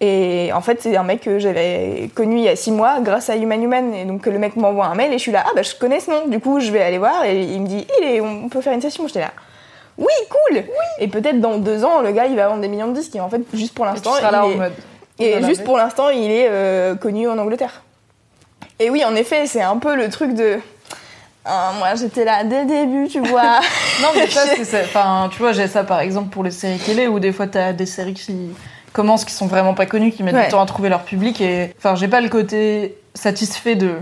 et 0.00 0.50
en 0.52 0.60
fait, 0.60 0.82
c'est 0.82 0.94
un 0.96 1.02
mec 1.04 1.22
que 1.22 1.38
j'avais 1.38 2.10
connu 2.14 2.36
il 2.36 2.42
y 2.42 2.48
a 2.48 2.56
six 2.56 2.70
mois 2.70 3.00
grâce 3.00 3.30
à 3.30 3.36
Human 3.36 3.62
Human. 3.62 3.94
Et 3.94 4.04
donc, 4.04 4.26
le 4.26 4.38
mec 4.38 4.54
m'envoie 4.56 4.86
un 4.86 4.94
mail 4.94 5.10
et 5.10 5.18
je 5.18 5.22
suis 5.22 5.32
là, 5.32 5.42
ah 5.46 5.50
bah 5.56 5.62
je 5.62 5.74
connais 5.74 6.00
ce 6.00 6.10
nom. 6.10 6.26
Du 6.26 6.38
coup, 6.38 6.60
je 6.60 6.70
vais 6.70 6.82
aller 6.82 6.98
voir 6.98 7.24
et 7.24 7.40
il 7.42 7.62
me 7.62 7.66
dit, 7.66 7.86
il 8.00 8.06
est, 8.08 8.20
on 8.20 8.48
peut 8.50 8.60
faire 8.60 8.74
une 8.74 8.82
session. 8.82 9.06
J'étais 9.08 9.20
là, 9.20 9.32
oui, 9.96 10.12
cool. 10.28 10.64
Et 10.98 11.08
peut-être 11.08 11.40
dans 11.40 11.56
deux 11.56 11.82
ans, 11.84 12.02
le 12.02 12.12
gars, 12.12 12.26
il 12.26 12.36
va 12.36 12.48
vendre 12.48 12.60
des 12.60 12.68
millions 12.68 12.88
de 12.88 12.92
disques. 12.94 13.16
Et 13.16 13.20
en 13.20 13.30
fait, 13.30 13.40
juste 13.54 13.72
pour 13.74 13.86
l'instant, 13.86 14.12
seras 14.14 14.30
là 14.30 14.42
il 14.44 14.48
en 14.48 14.52
est- 14.52 14.56
mode. 14.56 14.72
et 15.18 15.42
juste 15.44 15.64
pour 15.64 15.78
l'instant, 15.78 16.10
il 16.10 16.30
est 16.30 16.48
euh, 16.50 16.94
connu 16.94 17.26
en 17.28 17.38
Angleterre. 17.38 17.82
Et 18.78 18.90
oui, 18.90 19.02
en 19.06 19.14
effet, 19.16 19.46
c'est 19.46 19.62
un 19.62 19.78
peu 19.78 19.96
le 19.96 20.10
truc 20.10 20.34
de. 20.34 20.58
Ah, 21.46 21.72
moi, 21.78 21.94
j'étais 21.94 22.24
là 22.26 22.44
dès 22.44 22.64
le 22.64 22.66
début, 22.66 23.08
tu 23.08 23.20
vois. 23.20 23.60
Non, 24.02 24.08
mais 24.14 24.26
ça, 24.26 24.42
c'est. 24.64 24.82
Enfin, 24.84 25.30
tu 25.32 25.38
vois, 25.38 25.52
j'ai 25.52 25.68
ça 25.68 25.84
par 25.84 26.00
exemple 26.00 26.28
pour 26.28 26.44
les 26.44 26.50
séries 26.50 26.78
télé 26.78 27.06
où 27.08 27.18
des 27.18 27.32
fois 27.32 27.46
t'as 27.46 27.72
des 27.72 27.86
séries 27.86 28.12
qui 28.12 28.50
commencent 28.96 29.24
qui 29.24 29.32
sont 29.34 29.46
vraiment 29.46 29.74
pas 29.74 29.86
connues, 29.86 30.10
qui 30.10 30.22
mettent 30.22 30.34
Ouais. 30.34 30.44
du 30.46 30.50
temps 30.50 30.62
à 30.62 30.66
trouver 30.66 30.88
leur 30.88 31.02
public 31.02 31.40
et. 31.40 31.74
Enfin, 31.78 31.94
j'ai 31.94 32.08
pas 32.08 32.20
le 32.20 32.28
côté 32.28 32.96
satisfait 33.14 33.74
de. 33.76 33.92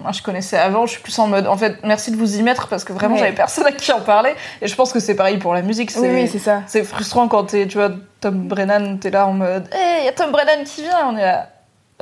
Moi, 0.00 0.12
je 0.12 0.22
connaissais 0.22 0.56
avant, 0.56 0.86
je 0.86 0.92
suis 0.92 1.02
plus 1.02 1.18
en 1.18 1.26
mode. 1.26 1.46
En 1.46 1.56
fait, 1.58 1.76
merci 1.84 2.10
de 2.10 2.16
vous 2.16 2.36
y 2.38 2.42
mettre 2.42 2.68
parce 2.68 2.82
que 2.84 2.92
vraiment, 2.94 3.14
Ouais. 3.14 3.20
j'avais 3.20 3.32
personne 3.34 3.66
à 3.66 3.72
qui 3.72 3.92
en 3.92 4.00
parler. 4.00 4.32
Et 4.62 4.66
je 4.66 4.74
pense 4.74 4.90
que 4.92 5.00
c'est 5.00 5.14
pareil 5.14 5.36
pour 5.38 5.52
la 5.54 5.60
musique. 5.62 5.90
oui, 5.98 6.08
oui, 6.10 6.28
c'est 6.28 6.38
ça. 6.38 6.62
C'est 6.66 6.82
frustrant 6.84 7.28
quand 7.28 7.44
t'es, 7.44 7.66
tu 7.66 7.76
vois, 7.76 7.90
Tom 8.20 8.48
Brennan, 8.48 8.98
t'es 8.98 9.10
là 9.10 9.26
en 9.26 9.32
mode 9.34 9.68
Hé, 9.74 10.04
y 10.06 10.08
a 10.08 10.12
Tom 10.12 10.30
Brennan 10.32 10.64
qui 10.64 10.82
vient, 10.82 11.08
on 11.08 11.16
est 11.16 11.22
là. 11.24 11.48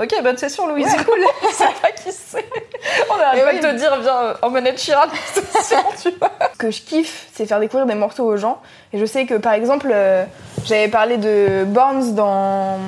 Ok, 0.00 0.14
bonne 0.22 0.36
session, 0.38 0.66
Louise. 0.68 0.86
Ouais. 0.86 1.04
Cool. 1.04 1.18
on 1.48 1.52
sait 1.52 1.64
pas 1.82 1.90
qui 1.90 2.10
c'est. 2.12 2.46
On 3.10 3.20
arrête 3.20 3.40
Et 3.40 3.44
pas 3.44 3.50
oui. 3.52 3.60
de 3.60 3.66
te 3.66 3.76
dire, 3.76 4.00
viens, 4.00 4.34
emmenez 4.40 4.74
Chiran 4.76 5.02
session, 5.34 5.82
tu 6.00 6.10
vois. 6.18 6.30
Ce 6.52 6.56
que 6.58 6.70
je 6.70 6.80
kiffe, 6.82 7.26
c'est 7.34 7.44
faire 7.44 7.58
découvrir 7.60 7.86
des 7.86 7.94
morceaux 7.96 8.24
aux 8.24 8.36
gens. 8.36 8.60
Et 8.94 8.98
je 8.98 9.04
sais 9.04 9.26
que 9.26 9.34
par 9.34 9.52
exemple, 9.52 9.90
euh, 9.92 10.24
j'avais 10.64 10.88
parlé 10.88 11.16
de 11.16 11.64
Borns 11.64 12.14
dans 12.14 12.78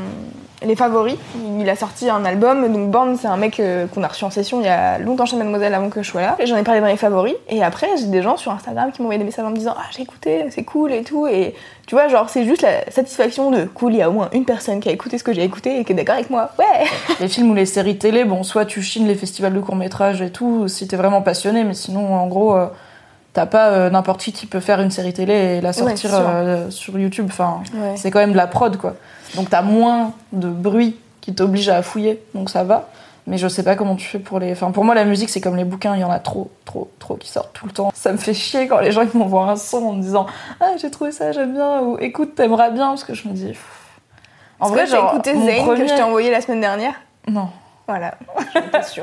Les 0.62 0.76
Favoris. 0.76 1.16
Il 1.58 1.68
a 1.68 1.76
sorti 1.76 2.08
un 2.08 2.24
album. 2.24 2.72
Donc 2.72 2.90
Borns, 2.90 3.16
c'est 3.20 3.26
un 3.26 3.36
mec 3.36 3.58
euh, 3.60 3.86
qu'on 3.86 4.02
a 4.02 4.08
reçu 4.08 4.24
en 4.24 4.30
session 4.30 4.60
il 4.60 4.66
y 4.66 4.68
a 4.68 4.98
longtemps 4.98 5.26
chez 5.26 5.36
Mademoiselle 5.36 5.74
avant 5.74 5.88
que 5.88 6.02
je 6.02 6.08
sois 6.08 6.20
là. 6.20 6.36
J'en 6.44 6.56
ai 6.56 6.62
parlé 6.62 6.80
dans 6.80 6.86
Les 6.86 6.96
Favoris. 6.96 7.34
Et 7.48 7.62
après, 7.62 7.88
j'ai 7.98 8.06
des 8.06 8.22
gens 8.22 8.36
sur 8.36 8.52
Instagram 8.52 8.92
qui 8.92 9.00
m'ont 9.00 9.06
envoyé 9.06 9.18
des 9.18 9.24
messages 9.24 9.44
en 9.44 9.50
me 9.50 9.56
disant 9.56 9.74
Ah, 9.76 9.84
j'ai 9.90 10.02
écouté, 10.02 10.44
c'est 10.50 10.64
cool 10.64 10.92
et 10.92 11.02
tout. 11.02 11.26
Et 11.26 11.54
tu 11.86 11.94
vois, 11.94 12.08
genre, 12.08 12.28
c'est 12.28 12.44
juste 12.44 12.62
la 12.62 12.90
satisfaction 12.90 13.50
de 13.50 13.64
cool, 13.64 13.94
il 13.94 13.98
y 13.98 14.02
a 14.02 14.10
au 14.10 14.12
moins 14.12 14.28
une 14.32 14.44
personne 14.44 14.80
qui 14.80 14.88
a 14.88 14.92
écouté 14.92 15.18
ce 15.18 15.24
que 15.24 15.32
j'ai 15.32 15.44
écouté 15.44 15.78
et 15.78 15.84
qui 15.84 15.92
est 15.92 15.96
d'accord 15.96 16.16
avec 16.16 16.30
moi. 16.30 16.50
Ouais! 16.58 16.86
Les 17.20 17.28
films 17.28 17.50
ou 17.50 17.54
les 17.54 17.66
séries 17.66 17.98
télé, 17.98 18.24
bon, 18.24 18.42
soit 18.42 18.64
tu 18.64 18.82
chines 18.82 19.06
les 19.06 19.14
festivals 19.14 19.54
de 19.54 19.60
court-métrage 19.60 20.22
et 20.22 20.30
tout, 20.30 20.68
si 20.68 20.86
t'es 20.88 20.96
vraiment 20.96 21.22
passionné, 21.22 21.64
mais 21.64 21.74
sinon, 21.74 22.14
en 22.14 22.26
gros, 22.26 22.56
euh, 22.56 22.66
t'as 23.32 23.46
pas 23.46 23.68
euh, 23.70 23.90
n'importe 23.90 24.20
qui 24.22 24.32
qui 24.32 24.46
peut 24.46 24.60
faire 24.60 24.80
une 24.80 24.90
série 24.90 25.12
télé 25.12 25.34
et 25.34 25.60
la 25.60 25.72
sortir 25.72 26.10
euh, 26.14 26.70
sur 26.70 26.98
YouTube. 26.98 27.26
Enfin, 27.30 27.62
Ouais. 27.74 27.94
c'est 27.96 28.10
quand 28.10 28.18
même 28.20 28.32
de 28.32 28.36
la 28.36 28.46
prod, 28.46 28.76
quoi. 28.76 28.94
Donc 29.36 29.48
t'as 29.50 29.62
moins 29.62 30.12
de 30.32 30.48
bruit 30.48 30.96
qui 31.20 31.34
t'oblige 31.34 31.68
à 31.68 31.82
fouiller, 31.82 32.22
donc 32.34 32.50
ça 32.50 32.64
va. 32.64 32.88
Mais 33.28 33.38
je 33.38 33.46
sais 33.46 33.62
pas 33.62 33.76
comment 33.76 33.94
tu 33.94 34.04
fais 34.04 34.18
pour 34.18 34.40
les. 34.40 34.50
Enfin, 34.50 34.72
pour 34.72 34.84
moi, 34.84 34.96
la 34.96 35.04
musique, 35.04 35.30
c'est 35.30 35.40
comme 35.40 35.54
les 35.56 35.62
bouquins, 35.64 35.94
il 35.94 36.00
y 36.00 36.04
en 36.04 36.10
a 36.10 36.18
trop, 36.18 36.50
trop, 36.64 36.90
trop 36.98 37.14
qui 37.14 37.28
sortent 37.30 37.52
tout 37.52 37.66
le 37.66 37.72
temps. 37.72 37.92
Ça 37.94 38.10
me 38.10 38.16
fait 38.16 38.34
chier 38.34 38.66
quand 38.66 38.80
les 38.80 38.90
gens 38.90 39.02
ils 39.02 39.16
m'envoient 39.16 39.48
un 39.48 39.54
son 39.54 39.76
en 39.86 39.92
me 39.92 40.02
disant 40.02 40.26
Ah, 40.60 40.72
j'ai 40.76 40.90
trouvé 40.90 41.12
ça, 41.12 41.30
j'aime 41.30 41.52
bien, 41.54 41.80
ou 41.82 41.96
écoute, 42.00 42.34
t'aimeras 42.34 42.70
bien, 42.70 42.88
parce 42.88 43.04
que 43.04 43.14
je 43.14 43.28
me 43.28 43.32
dis. 43.32 43.52
En 44.58 44.66
Est-ce 44.66 44.72
vrai, 44.74 44.86
genre. 44.86 45.12
écouté 45.14 45.34
Zayn 45.34 45.62
premier- 45.64 45.82
que 45.84 45.88
je 45.88 45.94
t'ai 45.94 46.02
envoyé 46.02 46.30
la 46.32 46.40
semaine 46.40 46.60
dernière? 46.60 46.94
Non. 47.28 47.48
Voilà. 47.98 48.14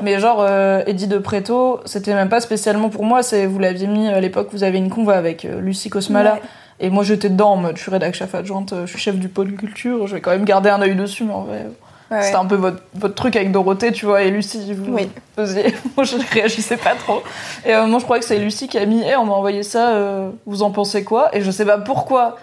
Mais 0.02 0.18
genre, 0.18 0.38
euh, 0.40 0.82
Eddie 0.86 1.06
de 1.06 1.18
Preto, 1.18 1.80
c'était 1.84 2.14
même 2.14 2.28
pas 2.28 2.40
spécialement 2.40 2.88
pour 2.88 3.04
moi, 3.04 3.22
c'est 3.22 3.46
vous 3.46 3.58
l'aviez 3.58 3.86
mis 3.86 4.08
à 4.08 4.20
l'époque, 4.20 4.48
vous 4.52 4.64
avez 4.64 4.78
une 4.78 4.90
conva 4.90 5.16
avec 5.16 5.44
euh, 5.44 5.60
Lucie 5.60 5.90
Cosmala. 5.90 6.34
Ouais. 6.34 6.40
Et 6.82 6.88
moi 6.90 7.04
j'étais 7.04 7.28
dedans 7.28 7.52
en 7.52 7.56
mode, 7.56 7.76
je 7.76 7.82
suis 7.82 7.90
rédac 7.90 8.14
chef 8.14 8.34
adjointe, 8.34 8.72
euh, 8.72 8.86
je 8.86 8.90
suis 8.90 8.98
chef 8.98 9.16
du 9.16 9.28
pôle 9.28 9.52
culture, 9.54 10.06
je 10.06 10.14
vais 10.14 10.20
quand 10.20 10.30
même 10.30 10.44
garder 10.46 10.70
un 10.70 10.80
œil 10.80 10.94
dessus, 10.96 11.24
mais 11.24 11.34
en 11.34 11.42
vrai, 11.42 11.66
Ouais, 12.10 12.22
c'était 12.22 12.38
un 12.38 12.46
peu 12.46 12.56
votre, 12.56 12.82
votre 12.94 13.14
truc 13.14 13.36
avec 13.36 13.52
Dorothée, 13.52 13.92
tu 13.92 14.04
vois, 14.04 14.22
et 14.22 14.32
Lucie, 14.32 14.72
vous 14.74 14.92
Oui. 14.92 15.08
faisiez. 15.36 15.72
moi 15.96 16.04
je 16.04 16.16
réagissais 16.32 16.76
pas 16.76 16.94
trop. 16.96 17.22
Et 17.64 17.72
euh, 17.72 17.86
moi 17.86 18.00
je 18.00 18.04
crois 18.04 18.18
que 18.18 18.24
c'est 18.24 18.38
Lucie 18.38 18.66
qui 18.66 18.78
a 18.78 18.84
mis, 18.86 19.04
Eh, 19.06 19.14
on 19.14 19.26
m'a 19.26 19.34
envoyé 19.34 19.62
ça, 19.62 19.90
euh, 19.90 20.30
vous 20.44 20.62
en 20.64 20.72
pensez 20.72 21.04
quoi? 21.04 21.28
Et 21.36 21.40
je 21.42 21.50
sais 21.52 21.64
pas 21.64 21.78
pourquoi. 21.78 22.36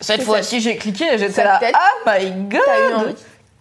Cette 0.00 0.22
fois-ci 0.22 0.60
j'ai 0.60 0.76
cliqué 0.76 1.04
et 1.14 1.18
j'étais 1.18 1.42
là, 1.44 1.58
ah 1.72 2.18
my 2.20 2.30
god 2.30 2.60
T'as 2.64 2.90
eu 2.90 2.94
envie. 2.94 3.14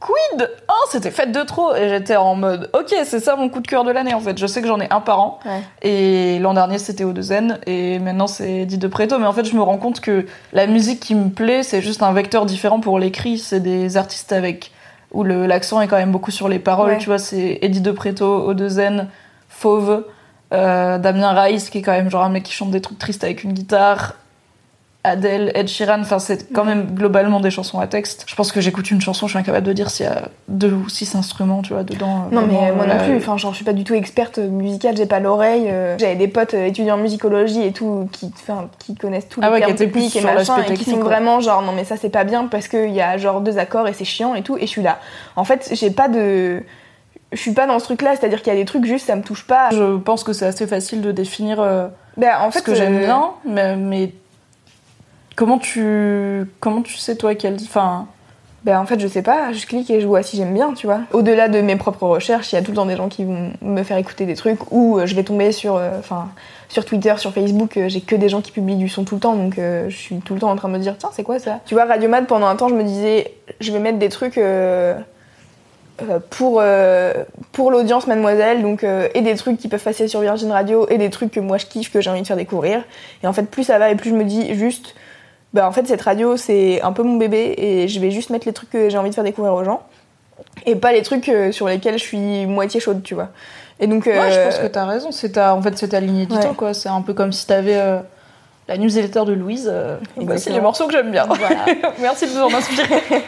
Quid 0.04 0.50
Oh, 0.68 0.88
c'était 0.92 1.12
fête 1.12 1.32
de 1.32 1.42
trop 1.44 1.74
Et 1.76 1.88
j'étais 1.88 2.18
en 2.18 2.36
mode, 2.36 2.70
ok, 2.74 2.94
c'est 3.06 3.22
ça 3.22 3.38
mon 3.38 3.48
coup 3.48 3.62
de 3.62 3.68
cœur 3.68 3.86
de 3.86 3.92
l'année 3.92 4.14
en 4.14 4.20
fait. 4.20 4.38
Je 4.38 4.46
sais 4.46 4.62
que 4.62 4.68
j'en 4.68 4.80
ai 4.82 4.88
un 4.92 5.00
par 5.00 5.22
an. 5.22 5.40
Ouais. 5.46 5.62
Et 5.82 6.40
l'an 6.40 6.54
dernier 6.54 6.78
c'était 6.78 7.06
O2N 7.06 7.60
et 7.66 8.00
maintenant 8.00 8.28
c'est 8.28 8.66
dit 8.66 8.78
de 8.78 8.88
Preto. 8.88 9.18
Mais 9.18 9.26
en 9.26 9.34
fait, 9.34 9.46
je 9.46 9.56
me 9.56 9.62
rends 9.62 9.78
compte 9.78 10.02
que 10.02 10.26
la 10.52 10.68
musique 10.68 11.00
qui 11.00 11.16
me 11.16 11.30
plaît, 11.30 11.64
c'est 11.64 11.82
juste 11.82 12.04
un 12.04 12.12
vecteur 12.12 12.46
différent 12.46 12.82
pour 12.82 13.00
l'écrit. 13.00 13.38
C'est 13.38 13.62
des 13.62 13.96
artistes 13.96 14.34
avec 14.34 14.72
où 15.12 15.24
l'accent 15.24 15.80
est 15.80 15.88
quand 15.88 15.98
même 15.98 16.12
beaucoup 16.12 16.32
sur 16.32 16.50
les 16.50 16.60
paroles. 16.60 16.92
Ouais. 16.92 16.98
Tu 16.98 17.06
vois, 17.06 17.20
c'est 17.20 17.60
Eddie 17.62 17.82
de 17.82 17.92
Preto, 17.92 18.52
O2N, 18.54 19.06
Fauve, 19.48 20.04
euh, 20.54 20.98
Damien 20.98 21.32
Rice 21.34 21.70
qui 21.70 21.78
est 21.78 21.82
quand 21.82 21.92
même 21.94 22.10
genre 22.10 22.24
un 22.24 22.30
mec 22.30 22.44
qui 22.44 22.52
chante 22.52 22.72
des 22.72 22.82
trucs 22.82 23.00
tristes 23.00 23.24
avec 23.24 23.44
une 23.44 23.54
guitare. 23.54 24.16
Adele, 25.06 25.52
Ed 25.54 25.68
Sheeran, 25.68 26.00
enfin 26.00 26.18
c'est 26.18 26.54
quand 26.54 26.64
même 26.64 26.86
globalement 26.94 27.42
des 27.42 27.52
chansons 27.52 27.80
à 27.82 27.88
texte. 27.88 28.24
Je 28.26 28.36
pense 28.36 28.54
que 28.54 28.62
j'écoute 28.62 28.90
une 28.90 29.02
chanson, 29.02 29.28
je 29.28 29.32
suis 29.32 29.40
incapable 29.40 29.68
de 29.68 29.74
dire 29.74 29.90
s'il 29.90 30.06
y 30.06 30.10
a 30.10 30.30
deux 30.48 30.72
ou 30.72 30.88
six 30.88 31.14
instruments, 31.16 31.62
tu 31.62 31.74
vois, 31.74 31.84
dedans. 31.84 32.30
Non 32.32 32.46
mais 32.48 32.72
euh, 32.72 32.74
moi 32.74 32.86
non 32.86 32.98
plus, 33.04 33.18
enfin 33.18 33.36
genre 33.36 33.52
je 33.52 33.58
suis 33.58 33.66
pas 33.66 33.74
du 33.74 33.84
tout 33.84 33.96
experte 33.96 34.38
musicale, 34.38 34.96
j'ai 34.96 35.06
pas 35.06 35.20
l'oreille. 35.20 35.66
euh, 35.70 35.98
J'avais 36.00 36.16
des 36.16 36.30
potes 36.30 36.54
euh, 36.54 36.68
étudiants 36.68 36.96
en 36.96 37.00
musicologie 37.00 37.64
et 37.64 37.74
tout 37.74 38.08
qui, 38.14 38.32
qui 38.80 38.96
connaissent 38.96 39.28
tous 39.28 39.42
les 39.42 39.48
Ah 39.48 39.52
ouais, 39.52 39.60
qui 39.60 39.66
termes 39.68 39.78
techniques 39.78 40.16
et 40.16 40.22
machin 40.22 40.64
et 40.70 40.74
qui 40.74 40.86
sont 40.90 41.00
vraiment 41.00 41.42
genre 41.42 41.62
non 41.64 41.74
mais 41.74 41.84
ça 41.84 41.98
c'est 41.98 42.10
pas 42.10 42.24
bien 42.24 42.48
parce 42.48 42.70
qu'il 42.70 42.92
y 42.92 43.02
a 43.02 43.18
genre 43.18 43.42
deux 43.42 43.58
accords 43.58 43.90
et 43.90 43.94
c'est 43.94 44.06
chiant 44.06 44.36
et 44.36 44.42
tout 44.42 44.56
et 44.58 44.62
je 44.62 44.68
suis 44.68 44.84
là. 44.84 45.00
En 45.36 45.44
fait 45.44 45.70
j'ai 45.74 45.92
pas 45.92 46.08
de, 46.08 46.64
je 47.34 47.38
suis 47.38 47.52
pas 47.52 47.68
dans 47.68 47.80
ce 47.80 47.84
truc 47.86 48.02
là, 48.04 48.12
c'est-à-dire 48.18 48.42
qu'il 48.42 48.54
y 48.54 48.56
a 48.56 48.60
des 48.60 48.66
trucs 48.66 48.86
juste 48.86 49.08
ça 49.08 49.18
me 49.18 49.22
touche 49.24 49.46
pas. 49.46 49.70
Je 49.72 49.98
pense 49.98 50.24
que 50.24 50.32
c'est 50.32 50.46
assez 50.46 50.66
facile 50.66 51.02
de 51.02 51.12
définir 51.12 51.60
euh, 51.60 51.88
Ben, 52.16 52.32
en 52.40 52.52
fait 52.52 52.60
ce 52.60 52.64
que 52.64 52.74
j'aime 52.76 52.96
euh, 52.96 53.06
bien, 53.06 53.32
mais, 53.46 53.76
mais 53.76 54.14
Comment 55.36 55.58
tu, 55.58 56.46
comment 56.60 56.82
tu 56.82 56.96
sais 56.96 57.16
toi 57.16 57.34
quelle, 57.34 57.56
enfin, 57.56 58.08
Ben 58.66 58.80
en 58.80 58.86
fait, 58.86 59.00
je 59.00 59.08
sais 59.08 59.24
pas, 59.24 59.52
je 59.52 59.66
clique 59.66 59.90
et 59.90 60.00
je 60.00 60.06
vois 60.06 60.22
si 60.22 60.38
j'aime 60.38 60.54
bien, 60.54 60.74
tu 60.74 60.86
vois. 60.86 61.02
Au-delà 61.12 61.50
de 61.50 61.60
mes 61.62 61.76
propres 61.76 62.08
recherches, 62.08 62.52
il 62.52 62.56
y 62.56 62.58
a 62.60 62.62
tout 62.62 62.72
le 62.72 62.78
temps 62.78 62.86
des 62.86 62.96
gens 62.96 63.10
qui 63.10 63.26
vont 63.26 63.52
me 63.62 63.84
faire 63.84 63.98
écouter 63.98 64.26
des 64.26 64.36
trucs 64.36 64.60
ou 64.72 65.00
euh, 65.00 65.08
je 65.08 65.16
vais 65.16 65.24
tomber 65.24 65.52
sur 65.52 65.76
euh, 65.76 65.98
enfin 65.98 66.30
sur 66.70 66.86
Twitter, 66.86 67.14
sur 67.18 67.34
Facebook, 67.34 67.78
euh, 67.78 67.90
j'ai 67.90 68.02
que 68.02 68.16
des 68.16 68.30
gens 68.30 68.42
qui 68.42 68.52
publient 68.52 68.76
du 68.76 68.90
son 68.90 69.04
tout 69.06 69.16
le 69.16 69.22
temps 69.22 69.36
donc 69.36 69.56
je 69.58 69.96
suis 69.96 70.18
tout 70.18 70.34
le 70.36 70.40
temps 70.40 70.52
en 70.52 70.56
train 70.56 70.70
de 70.70 70.74
me 70.74 70.80
dire 70.80 70.96
tiens, 70.98 71.10
c'est 71.14 71.24
quoi 71.24 71.40
ça? 71.40 71.60
Tu 71.66 71.74
vois, 71.74 71.86
Radiomad 71.86 72.28
pendant 72.28 72.48
un 72.48 72.56
temps, 72.56 72.70
je 72.70 72.76
me 72.76 72.84
disais 72.84 73.34
je 73.60 73.72
vais 73.72 73.80
mettre 73.80 73.98
des 73.98 74.10
trucs 74.10 74.40
pour 76.30 76.64
pour 77.52 77.72
l'audience 77.72 78.08
mademoiselle 78.08 78.62
donc 78.62 78.84
et 78.84 79.22
des 79.22 79.36
trucs 79.36 79.58
qui 79.58 79.68
peuvent 79.68 79.84
passer 79.84 80.08
sur 80.08 80.22
Virgin 80.22 80.52
Radio 80.52 80.88
et 80.90 81.00
des 81.00 81.10
trucs 81.10 81.32
que 81.32 81.40
moi 81.40 81.58
je 81.58 81.66
kiffe 81.66 81.92
que 81.92 82.02
j'ai 82.02 82.10
envie 82.12 82.22
de 82.22 82.28
faire 82.28 82.38
découvrir. 82.38 82.84
Et 83.24 83.28
en 83.28 83.34
fait, 83.34 83.44
plus 83.44 83.64
ça 83.64 83.80
va 83.80 83.90
et 83.90 83.96
plus 83.96 84.12
je 84.12 84.16
me 84.16 84.24
dis 84.24 84.54
juste 84.56 84.96
bah 85.54 85.68
en 85.68 85.72
fait 85.72 85.88
cette 85.88 86.02
radio 86.02 86.36
c'est 86.38 86.82
un 86.82 86.92
peu 86.92 87.04
mon 87.04 87.18
bébé 87.18 87.54
et 87.58 87.88
je 87.88 88.00
vais 88.00 88.12
juste 88.12 88.30
mettre 88.30 88.48
les 88.48 88.54
trucs 88.54 88.70
que 88.72 88.90
j'ai 88.90 88.98
envie 88.98 89.10
de 89.10 89.16
faire 89.16 89.24
découvrir 89.24 89.54
aux 89.54 89.64
gens 89.64 89.84
et 90.66 90.76
pas 90.76 90.92
les 90.92 91.02
trucs 91.04 91.30
euh, 91.30 91.52
sur 91.52 91.68
lesquels 91.68 91.98
je 91.98 92.04
suis 92.04 92.46
moitié 92.46 92.80
chaude 92.80 93.04
tu 93.04 93.14
vois 93.14 93.30
et 93.80 93.88
donc 93.88 94.06
ouais, 94.06 94.14
je 94.32 94.40
euh, 94.40 94.46
pense 94.46 94.60
que 94.60 94.68
t'as 94.68 94.86
raison. 94.86 95.12
C'est 95.12 95.32
ta, 95.32 95.56
en 95.56 95.62
fait, 95.62 95.78
c'est 95.78 95.90
ta 95.90 96.00
ligne 96.00 96.20
édito, 96.20 96.48
Ouais. 96.48 96.54
quoi. 96.56 96.74
C'est 96.74 96.90
un 96.90 97.02
peu 97.02 97.14
comme 97.14 97.32
si 97.32 97.48
t'avais 97.48 97.76
euh, 97.76 97.98
la 98.68 98.78
newsletter 98.78 99.24
de 99.26 99.34
Louise. 99.34 99.68
euh, 99.70 99.98
et 99.98 100.24
voici 100.24 100.24
Exactement. 100.24 100.56
les 100.56 100.62
morceaux 100.62 100.86
que 100.88 100.94
j'aime 100.94 101.12
bien. 101.12 101.26
Voilà. 101.26 101.66
Merci 102.00 102.28
de 102.28 102.34
nous 102.38 102.44
en 102.44 102.54
inspirer. 102.54 103.04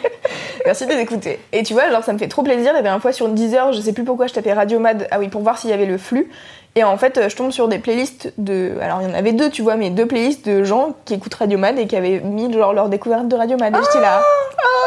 merci 0.64 0.86
de 0.86 0.92
les 0.92 1.00
écouter 1.00 1.38
et 1.52 1.62
tu 1.62 1.74
vois 1.74 1.90
genre 1.90 2.02
ça 2.02 2.12
me 2.12 2.18
fait 2.18 2.26
trop 2.26 2.42
plaisir 2.42 2.72
la 2.72 2.82
dernière 2.82 3.00
fois 3.00 3.12
sur 3.12 3.28
Deezer 3.28 3.72
je 3.72 3.80
sais 3.80 3.92
plus 3.92 4.02
pourquoi 4.02 4.26
je 4.26 4.34
tapais 4.34 4.52
Radio 4.52 4.80
Mad 4.80 5.06
ah 5.12 5.20
oui 5.20 5.28
pour 5.28 5.42
voir 5.42 5.58
s'il 5.58 5.70
y 5.70 5.72
avait 5.72 5.86
le 5.86 5.96
flux 5.96 6.28
et 6.76 6.84
en 6.84 6.96
fait 6.96 7.18
euh, 7.18 7.28
je 7.28 7.34
tombe 7.36 7.50
sur 7.50 7.66
des 7.68 7.78
playlists 7.80 8.32
de 8.38 8.72
alors 8.80 9.02
il 9.02 9.08
y 9.08 9.10
en 9.10 9.14
avait 9.14 9.32
deux 9.32 9.50
tu 9.50 9.62
vois 9.62 9.74
mais 9.76 9.90
deux 9.90 10.06
playlists 10.06 10.46
de 10.48 10.62
gens 10.62 10.94
qui 11.04 11.14
écoutent 11.14 11.34
Radio 11.34 11.58
Mad 11.58 11.78
et 11.78 11.86
qui 11.88 11.96
avaient 11.96 12.20
mis 12.20 12.52
genre 12.52 12.72
leur 12.72 12.88
découverte 12.88 13.26
de 13.28 13.34
Radio 13.36 13.56
Mad 13.56 13.74
et 13.74 13.78
j'étais 13.84 14.00
là 14.00 14.20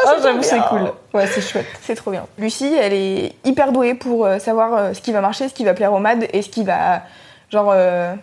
Ah, 0.06 0.14
j'avoue, 0.22 0.38
trop 0.38 0.42
c'est 0.42 0.54
bien. 0.54 0.64
cool. 0.68 0.92
Ouais, 1.12 1.26
c'est 1.26 1.40
chouette. 1.42 1.66
C'est 1.82 1.94
trop 1.94 2.10
bien. 2.10 2.24
Lucie, 2.38 2.74
elle 2.80 2.94
est 2.94 3.32
hyper 3.44 3.70
douée 3.72 3.94
pour 3.94 4.24
euh, 4.24 4.38
savoir 4.38 4.74
euh, 4.74 4.92
ce 4.94 5.00
qui 5.02 5.12
va 5.12 5.20
marcher, 5.20 5.48
ce 5.48 5.52
qui 5.54 5.64
va 5.64 5.74
plaire 5.74 5.92
au 5.92 5.98
MAD 5.98 6.26
et 6.32 6.40
ce 6.42 6.48
qui 6.48 6.64
va. 6.64 7.02
Genre. 7.50 7.70
euh, 7.74 8.14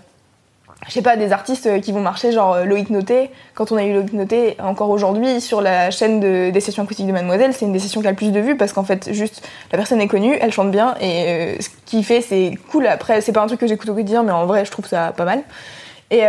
je 0.86 0.92
sais 0.94 1.02
pas, 1.02 1.18
des 1.18 1.32
artistes 1.34 1.66
euh, 1.66 1.80
qui 1.80 1.92
vont 1.92 2.00
marcher, 2.02 2.32
genre 2.32 2.54
euh, 2.54 2.64
Loïc 2.64 2.90
Noté. 2.92 3.30
Quand 3.56 3.72
on 3.72 3.78
a 3.78 3.84
eu 3.84 3.94
Loïc 3.94 4.14
Noté, 4.14 4.56
encore 4.64 4.90
aujourd'hui, 4.92 5.42
sur 5.42 5.60
la 5.62 5.90
chaîne 5.92 6.20
de- 6.20 6.50
des 6.52 6.60
sessions 6.62 6.84
acoustiques 6.84 7.08
de 7.08 7.12
Mademoiselle, 7.12 7.54
c'est 7.54 7.66
une 7.66 7.74
des 7.74 7.80
sessions 7.80 8.00
qui 8.02 8.08
a 8.08 8.12
le 8.12 8.16
plus 8.16 8.32
de 8.32 8.40
vues 8.40 8.56
parce 8.56 8.74
qu'en 8.74 8.84
fait, 8.84 9.12
juste, 9.12 9.46
la 9.72 9.78
personne 9.78 10.00
est 10.02 10.08
connue, 10.08 10.38
elle 10.40 10.54
chante 10.54 10.70
bien 10.72 10.96
et 11.02 11.26
euh, 11.28 11.56
ce 11.60 11.70
qu'il 11.86 12.06
fait, 12.06 12.22
c'est 12.22 12.58
cool. 12.72 12.86
Après, 12.88 13.22
c'est 13.22 13.32
pas 13.34 13.42
un 13.42 13.48
truc 13.48 13.60
que 13.60 13.68
j'écoute 13.68 13.90
au 13.90 13.96
quotidien, 13.96 14.24
mais 14.24 14.32
en 14.32 14.46
vrai, 14.46 14.66
je 14.66 14.72
trouve 14.72 14.86
ça 14.88 15.14
pas 15.18 15.26
mal. 15.26 15.42
Et. 16.12 16.20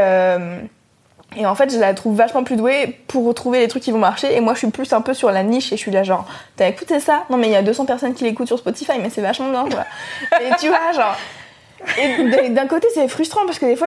et 1.36 1.44
en 1.46 1.54
fait, 1.54 1.70
je 1.72 1.78
la 1.78 1.92
trouve 1.94 2.16
vachement 2.16 2.42
plus 2.42 2.56
douée 2.56 2.98
pour 3.06 3.26
retrouver 3.26 3.60
les 3.60 3.68
trucs 3.68 3.82
qui 3.82 3.92
vont 3.92 3.98
marcher. 3.98 4.34
Et 4.34 4.40
moi, 4.40 4.54
je 4.54 4.58
suis 4.60 4.70
plus 4.70 4.92
un 4.94 5.02
peu 5.02 5.12
sur 5.14 5.30
la 5.30 5.42
niche 5.42 5.72
et 5.72 5.76
je 5.76 5.80
suis 5.82 5.90
là, 5.92 6.02
genre, 6.02 6.24
t'as 6.56 6.68
écouté 6.68 6.98
ça? 7.00 7.24
Non, 7.30 7.36
mais 7.36 7.48
il 7.48 7.52
y 7.52 7.56
a 7.56 7.62
200 7.62 7.84
personnes 7.84 8.14
qui 8.14 8.24
l'écoutent 8.24 8.46
sur 8.48 8.58
Spotify, 8.58 8.92
mais 9.00 9.10
c'est 9.10 9.20
vachement 9.20 9.50
bien, 9.50 9.64
tu 9.64 9.72
vois. 9.76 9.84
et 10.40 10.50
tu 10.58 10.68
vois, 10.68 10.90
genre. 10.94 11.16
Et 11.98 12.48
d'un 12.48 12.66
côté, 12.66 12.88
c'est 12.94 13.06
frustrant 13.08 13.42
parce 13.46 13.58
que 13.58 13.66
des 13.66 13.76
fois, 13.76 13.86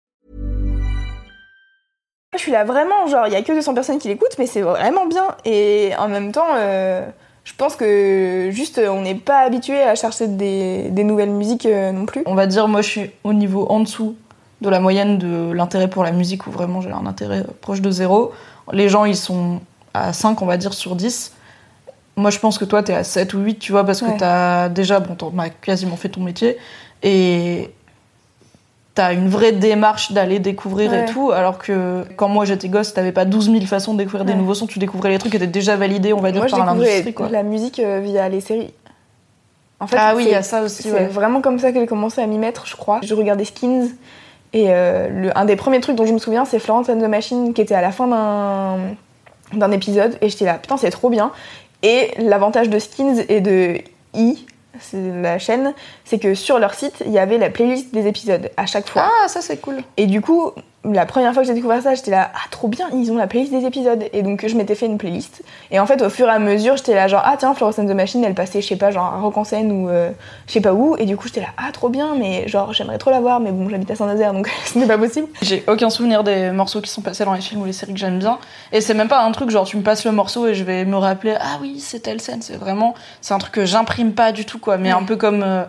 Je 2.33 2.39
suis 2.45 2.51
là 2.51 2.63
vraiment, 2.63 3.07
genre, 3.07 3.27
il 3.27 3.33
y 3.33 3.35
a 3.35 3.41
que 3.41 3.51
200 3.51 3.73
personnes 3.73 3.99
qui 3.99 4.07
l'écoutent, 4.07 4.37
mais 4.39 4.47
c'est 4.47 4.61
vraiment 4.61 5.05
bien. 5.05 5.35
Et 5.43 5.91
en 5.99 6.07
même 6.07 6.31
temps, 6.31 6.47
euh, 6.55 7.05
je 7.43 7.53
pense 7.57 7.75
que 7.75 8.49
juste, 8.51 8.77
euh, 8.77 8.87
on 8.87 9.01
n'est 9.01 9.15
pas 9.15 9.39
habitué 9.39 9.81
à 9.81 9.95
chercher 9.95 10.27
des, 10.27 10.89
des 10.91 11.03
nouvelles 11.03 11.29
musiques 11.29 11.65
euh, 11.65 11.91
non 11.91 12.05
plus. 12.05 12.23
On 12.25 12.35
va 12.35 12.47
dire, 12.47 12.69
moi, 12.69 12.81
je 12.81 12.89
suis 12.89 13.11
au 13.25 13.33
niveau 13.33 13.67
en 13.69 13.81
dessous 13.81 14.15
de 14.61 14.69
la 14.69 14.79
moyenne 14.79 15.17
de 15.17 15.51
l'intérêt 15.51 15.89
pour 15.89 16.03
la 16.03 16.13
musique, 16.13 16.47
où 16.47 16.51
vraiment 16.51 16.79
j'ai 16.79 16.91
un 16.91 17.05
intérêt 17.05 17.43
proche 17.59 17.81
de 17.81 17.91
zéro. 17.91 18.31
Les 18.71 18.87
gens, 18.87 19.03
ils 19.03 19.17
sont 19.17 19.59
à 19.93 20.13
5, 20.13 20.41
on 20.41 20.45
va 20.45 20.55
dire, 20.55 20.73
sur 20.73 20.95
10. 20.95 21.33
Moi, 22.15 22.29
je 22.29 22.39
pense 22.39 22.57
que 22.57 22.65
toi, 22.65 22.81
t'es 22.81 22.93
à 22.93 23.03
7 23.03 23.33
ou 23.33 23.39
8, 23.39 23.59
tu 23.59 23.73
vois, 23.73 23.83
parce 23.83 24.01
que 24.01 24.17
t'as 24.17 24.69
déjà, 24.69 25.01
bon, 25.01 25.15
t'en 25.15 25.37
as 25.37 25.49
quasiment 25.49 25.97
fait 25.97 26.09
ton 26.09 26.21
métier, 26.21 26.57
et 27.03 27.71
t'as 29.01 29.13
une 29.13 29.29
vraie 29.29 29.51
démarche 29.51 30.11
d'aller 30.11 30.37
découvrir 30.37 30.93
et 30.93 31.05
tout, 31.05 31.31
alors 31.31 31.57
que 31.57 32.05
quand 32.17 32.27
moi 32.27 32.45
j'étais 32.45 32.69
gosse, 32.69 32.93
t'avais 32.93 33.11
pas 33.11 33.25
12 33.25 33.51
000 33.51 33.65
façons 33.65 33.93
de 33.93 33.97
découvrir 33.97 34.25
des 34.25 34.35
nouveaux 34.35 34.53
sons, 34.53 34.67
tu 34.67 34.77
découvrais 34.77 35.09
les 35.09 35.17
trucs 35.17 35.31
qui 35.31 35.37
étaient 35.37 35.47
déjà 35.47 35.75
validés, 35.75 36.13
on 36.13 36.19
va 36.19 36.31
dire, 36.31 36.41
Moi, 36.41 36.49
par 36.51 36.65
l'industrie, 36.65 37.15
la 37.31 37.41
musique 37.41 37.79
euh, 37.79 37.99
via 37.99 38.29
les 38.29 38.41
séries. 38.41 38.73
En 39.79 39.87
fait, 39.87 39.97
Ah 39.99 40.13
oui, 40.15 40.25
il 40.27 40.31
y 40.31 40.35
a 40.35 40.43
ça 40.43 40.61
aussi, 40.61 40.83
C'est 40.83 40.91
ouais. 40.91 41.07
vraiment 41.07 41.41
comme 41.41 41.57
ça 41.57 41.71
que 41.71 41.79
j'ai 41.79 41.87
commencé 41.87 42.21
à 42.21 42.27
m'y 42.27 42.37
mettre, 42.37 42.67
je 42.67 42.75
crois. 42.75 42.99
Je 43.01 43.15
regardais 43.15 43.45
Skins 43.45 43.89
et 44.53 44.65
euh, 44.67 45.09
le, 45.09 45.37
un 45.37 45.45
des 45.45 45.55
premiers 45.55 45.79
trucs 45.79 45.95
dont 45.95 46.05
je 46.05 46.13
me 46.13 46.19
souviens, 46.19 46.45
c'est 46.45 46.59
Florence 46.59 46.87
and 46.87 46.99
the 46.99 47.09
Machine 47.09 47.55
qui 47.55 47.61
était 47.61 47.73
à 47.73 47.81
la 47.81 47.91
fin 47.91 48.07
d'un 48.07 48.77
d'un 49.53 49.71
épisode 49.71 50.17
et 50.21 50.29
j'étais 50.29 50.45
là, 50.45 50.53
putain, 50.53 50.77
c'est 50.77 50.91
trop 50.91 51.09
bien. 51.09 51.31
Et 51.83 52.11
l'avantage 52.19 52.69
de 52.69 52.77
Skins 52.77 53.23
et 53.27 53.41
de 53.41 53.81
c'est 54.13 54.35
la 54.93 55.39
chaîne, 55.39 55.73
c'est 56.05 56.19
que 56.19 56.33
sur 56.33 56.59
leur 56.59 56.73
site, 56.73 57.03
il 57.05 57.11
y 57.11 57.19
avait 57.19 57.37
la 57.37 57.49
playlist 57.49 57.93
des 57.93 58.07
épisodes 58.07 58.51
à 58.57 58.65
chaque 58.65 58.87
fois. 58.87 59.03
Ah, 59.05 59.27
ça 59.27 59.41
c'est 59.41 59.57
cool. 59.57 59.83
Et 59.97 60.07
du 60.07 60.21
coup, 60.21 60.51
la 60.83 61.05
première 61.05 61.33
fois 61.33 61.43
que 61.43 61.47
j'ai 61.47 61.53
découvert 61.53 61.81
ça, 61.81 61.93
j'étais 61.93 62.11
là, 62.11 62.31
ah 62.33 62.47
trop 62.49 62.67
bien, 62.67 62.87
ils 62.93 63.11
ont 63.11 63.17
la 63.17 63.27
playlist 63.27 63.51
des 63.51 63.65
épisodes. 63.65 64.03
Et 64.13 64.23
donc 64.23 64.45
je 64.47 64.55
m'étais 64.55 64.73
fait 64.73 64.87
une 64.87 64.97
playlist. 64.97 65.43
Et 65.69 65.79
en 65.79 65.85
fait, 65.85 66.01
au 66.01 66.09
fur 66.09 66.27
et 66.27 66.31
à 66.31 66.39
mesure, 66.39 66.75
j'étais 66.75 66.95
là, 66.95 67.07
genre, 67.07 67.21
ah 67.23 67.35
tiens, 67.37 67.53
Florence 67.53 67.77
and 67.77 67.85
the 67.85 67.93
Machine, 67.93 68.23
elle 68.23 68.33
passait, 68.33 68.61
je 68.61 68.67
sais 68.67 68.75
pas, 68.75 68.89
genre 68.89 69.05
à 69.05 69.19
Rock 69.19 69.37
en 69.37 69.43
scène 69.43 69.71
ou 69.71 69.89
euh, 69.89 70.09
je 70.47 70.53
sais 70.53 70.61
pas 70.61 70.73
où. 70.73 70.95
Et 70.97 71.05
du 71.05 71.17
coup, 71.17 71.27
j'étais 71.27 71.41
là, 71.41 71.49
ah 71.57 71.71
trop 71.71 71.89
bien, 71.89 72.15
mais 72.15 72.47
genre, 72.47 72.73
j'aimerais 72.73 72.97
trop 72.97 73.11
la 73.11 73.19
voir, 73.19 73.39
mais 73.39 73.51
bon, 73.51 73.69
j'habite 73.69 73.91
à 73.91 73.95
Saint-Nazaire, 73.95 74.33
donc 74.33 74.49
ce 74.65 74.79
n'est 74.79 74.87
pas 74.87 74.97
possible. 74.97 75.27
J'ai 75.43 75.63
aucun 75.67 75.91
souvenir 75.91 76.23
des 76.23 76.51
morceaux 76.51 76.81
qui 76.81 76.89
sont 76.89 77.01
passés 77.01 77.25
dans 77.25 77.33
les 77.33 77.41
films 77.41 77.61
ou 77.61 77.65
les 77.65 77.73
séries 77.73 77.93
que 77.93 77.99
j'aime 77.99 78.17
bien. 78.17 78.39
Et 78.71 78.81
c'est 78.81 78.95
même 78.95 79.07
pas 79.07 79.23
un 79.23 79.31
truc 79.31 79.51
genre 79.51 79.65
tu 79.65 79.77
me 79.77 79.83
passes 79.83 80.05
le 80.05 80.11
morceau 80.11 80.47
et 80.47 80.55
je 80.55 80.63
vais 80.63 80.85
me 80.85 80.97
rappeler 80.97 81.35
ah 81.39 81.57
oui 81.61 81.79
c'est 81.79 81.99
telle 81.99 82.21
scène. 82.21 82.41
C'est 82.41 82.57
vraiment 82.57 82.95
c'est 83.21 83.33
un 83.33 83.37
truc 83.37 83.53
que 83.53 83.65
j'imprime 83.65 84.13
pas 84.13 84.31
du 84.31 84.45
tout 84.45 84.59
quoi. 84.59 84.77
Mais 84.77 84.91
un 84.91 85.03
peu 85.03 85.15
comme 85.15 85.43
euh, 85.43 85.63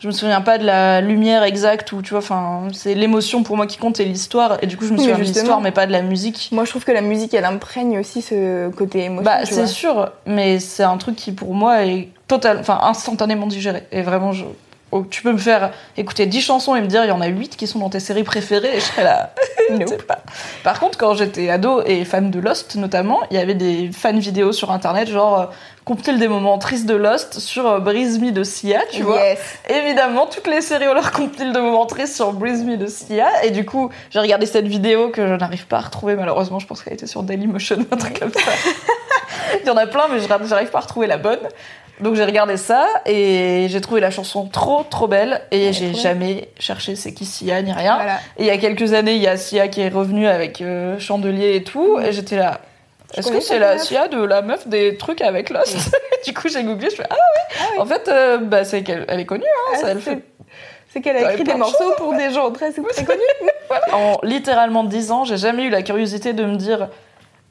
je 0.00 0.06
me 0.06 0.12
souviens 0.12 0.40
pas 0.40 0.58
de 0.58 0.64
la 0.64 1.00
lumière 1.00 1.42
exacte 1.42 1.90
ou 1.92 2.02
tu 2.02 2.10
vois 2.10 2.20
enfin 2.20 2.68
c'est 2.72 2.94
l'émotion 2.94 3.42
pour 3.42 3.56
moi 3.56 3.66
qui 3.66 3.78
compte 3.78 3.98
et 4.00 4.04
l'histoire 4.04 4.58
et 4.62 4.66
du 4.66 4.76
coup 4.76 4.84
je 4.84 4.92
me 4.92 4.98
Oui, 4.98 5.04
souviens 5.04 5.18
de 5.18 5.22
l'histoire 5.22 5.60
mais 5.60 5.72
pas 5.72 5.86
de 5.86 5.92
la 5.92 6.02
musique. 6.02 6.50
Moi, 6.52 6.64
je 6.64 6.70
trouve 6.70 6.84
que 6.84 6.92
la 6.92 7.00
musique, 7.00 7.34
elle 7.34 7.44
imprègne 7.44 7.98
aussi 7.98 8.22
ce 8.22 8.68
côté 8.70 9.04
émotion. 9.04 9.24
Bah 9.24 9.44
c'est 9.44 9.66
sûr 9.66 10.10
mais 10.26 10.60
c'est 10.60 10.84
un 10.84 10.96
truc 10.98 11.16
qui 11.16 11.32
pour 11.32 11.54
moi 11.54 11.84
est 11.84 12.08
total 12.28 12.58
enfin 12.60 12.78
instantanément 12.82 13.46
digéré 13.46 13.84
et 13.90 14.02
vraiment 14.02 14.32
je 14.32 14.44
oh, 14.92 15.04
tu 15.10 15.22
peux 15.22 15.32
me 15.32 15.38
faire 15.38 15.72
écouter 15.96 16.26
10 16.26 16.40
chansons 16.40 16.74
et 16.76 16.80
me 16.80 16.86
dire 16.86 17.04
il 17.04 17.08
y 17.08 17.12
en 17.12 17.20
a 17.20 17.26
8 17.26 17.56
qui 17.56 17.66
sont 17.66 17.78
dans 17.78 17.90
tes 17.90 18.00
séries 18.00 18.22
préférées 18.24 18.76
et 18.76 18.80
je 18.80 18.84
serais 18.84 19.04
là 19.04 19.32
Je 19.80 19.86
sais 19.86 19.96
pas. 19.98 20.20
Par 20.64 20.80
contre, 20.80 20.96
quand 20.96 21.14
j'étais 21.14 21.50
ado 21.50 21.82
et 21.84 22.04
fan 22.06 22.30
de 22.30 22.40
Lost 22.40 22.76
notamment, 22.76 23.20
il 23.30 23.36
y 23.36 23.40
avait 23.40 23.54
des 23.54 23.90
fan 23.92 24.18
vidéos 24.18 24.52
sur 24.52 24.70
internet, 24.70 25.08
genre 25.08 25.50
compile 25.88 26.18
des 26.18 26.28
moments 26.28 26.58
tristes 26.58 26.84
de 26.84 26.94
Lost 26.94 27.38
sur 27.38 27.66
euh, 27.66 27.80
Breeze 27.80 28.20
Me 28.20 28.30
de 28.30 28.44
Sia, 28.44 28.82
tu 28.92 29.02
vois. 29.02 29.24
Yes. 29.24 29.38
Évidemment, 29.70 30.26
toutes 30.26 30.46
les 30.46 30.60
séries 30.60 30.86
ont 30.86 30.92
leur 30.92 31.12
compile 31.12 31.50
de 31.50 31.58
moments 31.58 31.86
tristes 31.86 32.14
sur 32.14 32.34
Breeze 32.34 32.62
Me 32.62 32.76
de 32.76 32.86
Sia. 32.86 33.26
Et 33.42 33.50
du 33.50 33.64
coup, 33.64 33.88
j'ai 34.10 34.20
regardé 34.20 34.44
cette 34.44 34.66
vidéo 34.66 35.08
que 35.08 35.26
je 35.26 35.32
n'arrive 35.32 35.66
pas 35.66 35.78
à 35.78 35.80
retrouver 35.80 36.14
malheureusement. 36.14 36.58
Je 36.58 36.66
pense 36.66 36.82
qu'elle 36.82 36.92
était 36.92 37.06
sur 37.06 37.22
Dailymotion, 37.22 37.86
un 37.90 37.96
truc 37.96 38.20
comme 38.20 38.30
ça. 38.30 38.50
il 39.62 39.66
y 39.66 39.70
en 39.70 39.78
a 39.78 39.86
plein, 39.86 40.08
mais 40.12 40.20
je 40.20 40.28
n'arrive 40.28 40.68
pas 40.68 40.78
à 40.78 40.82
retrouver 40.82 41.06
la 41.06 41.16
bonne. 41.16 41.40
Donc 42.02 42.16
j'ai 42.16 42.24
regardé 42.24 42.58
ça 42.58 42.86
et 43.06 43.66
j'ai 43.70 43.80
trouvé 43.80 44.02
la 44.02 44.10
chanson 44.10 44.46
trop 44.46 44.84
trop 44.88 45.08
belle 45.08 45.40
et 45.50 45.72
j'ai 45.72 45.94
jamais 45.94 46.50
cherché 46.60 46.94
c'est 46.96 47.14
qui 47.14 47.24
Sia 47.24 47.62
ni 47.62 47.72
rien. 47.72 47.96
Voilà. 47.96 48.18
Et 48.36 48.42
il 48.42 48.46
y 48.46 48.50
a 48.50 48.58
quelques 48.58 48.92
années, 48.92 49.14
il 49.14 49.22
y 49.22 49.26
a 49.26 49.38
Sia 49.38 49.68
qui 49.68 49.80
est 49.80 49.88
revenue 49.88 50.28
avec 50.28 50.60
euh, 50.60 50.98
Chandelier 50.98 51.56
et 51.56 51.64
tout, 51.64 51.98
et 51.98 52.12
j'étais 52.12 52.36
là. 52.36 52.60
Est-ce 53.16 53.30
que 53.32 53.40
c'est 53.40 53.58
la. 53.58 53.78
Sia 53.78 54.08
de 54.08 54.22
la 54.22 54.42
meuf 54.42 54.66
des 54.68 54.96
trucs 54.96 55.22
avec 55.22 55.50
Lost 55.50 55.76
Du 56.26 56.34
coup, 56.34 56.48
j'ai 56.48 56.62
googlé, 56.62 56.90
je 56.90 56.96
fais 56.96 57.06
ah 57.08 57.14
ouais. 57.14 57.80
En 57.80 57.86
fait, 57.86 58.08
euh, 58.08 58.38
bah 58.38 58.64
c'est 58.64 58.82
qu'elle 58.82 59.04
elle 59.08 59.20
est 59.20 59.24
connue, 59.26 59.44
hein, 59.46 59.72
Ah, 59.74 59.78
ça, 59.78 59.88
elle 59.92 60.02
c'est- 60.02 60.10
fait 60.10 60.22
C'est 60.92 61.00
qu'elle 61.00 61.16
a 61.16 61.32
écrit 61.32 61.44
des 61.44 61.52
de 61.52 61.56
morceaux 61.58 61.92
pour 61.96 62.14
des 62.14 62.30
gens 62.30 62.50
très, 62.50 62.70
très 62.72 63.04
connus. 63.04 63.20
En 63.92 64.18
littéralement 64.22 64.82
10 64.84 65.10
ans, 65.12 65.24
j'ai 65.24 65.36
jamais 65.36 65.64
eu 65.64 65.70
la 65.70 65.82
curiosité 65.82 66.32
de 66.32 66.44
me 66.44 66.56
dire 66.56 66.88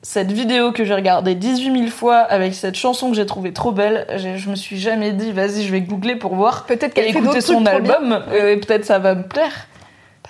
cette 0.01 0.31
vidéo 0.31 0.71
que 0.71 0.83
j'ai 0.85 0.93
regardée 0.95 1.35
18 1.35 1.79
000 1.79 1.87
fois 1.91 2.17
avec 2.17 2.53
cette 2.55 2.75
chanson 2.75 3.09
que 3.11 3.15
j'ai 3.15 3.25
trouvée 3.25 3.53
trop 3.53 3.71
belle, 3.71 4.07
je 4.15 4.49
me 4.49 4.55
suis 4.55 4.79
jamais 4.79 5.11
dit 5.11 5.31
vas-y 5.31 5.63
je 5.63 5.71
vais 5.71 5.81
googler 5.81 6.15
pour 6.15 6.33
voir 6.35 6.65
Peut-être 6.65 6.93
qu'elle 6.93 7.07
écouter 7.09 7.41
son 7.41 7.65
album 7.65 8.23
et 8.33 8.57
peut-être 8.57 8.85
ça 8.85 8.97
va 8.99 9.13
me 9.15 9.23
plaire. 9.23 9.67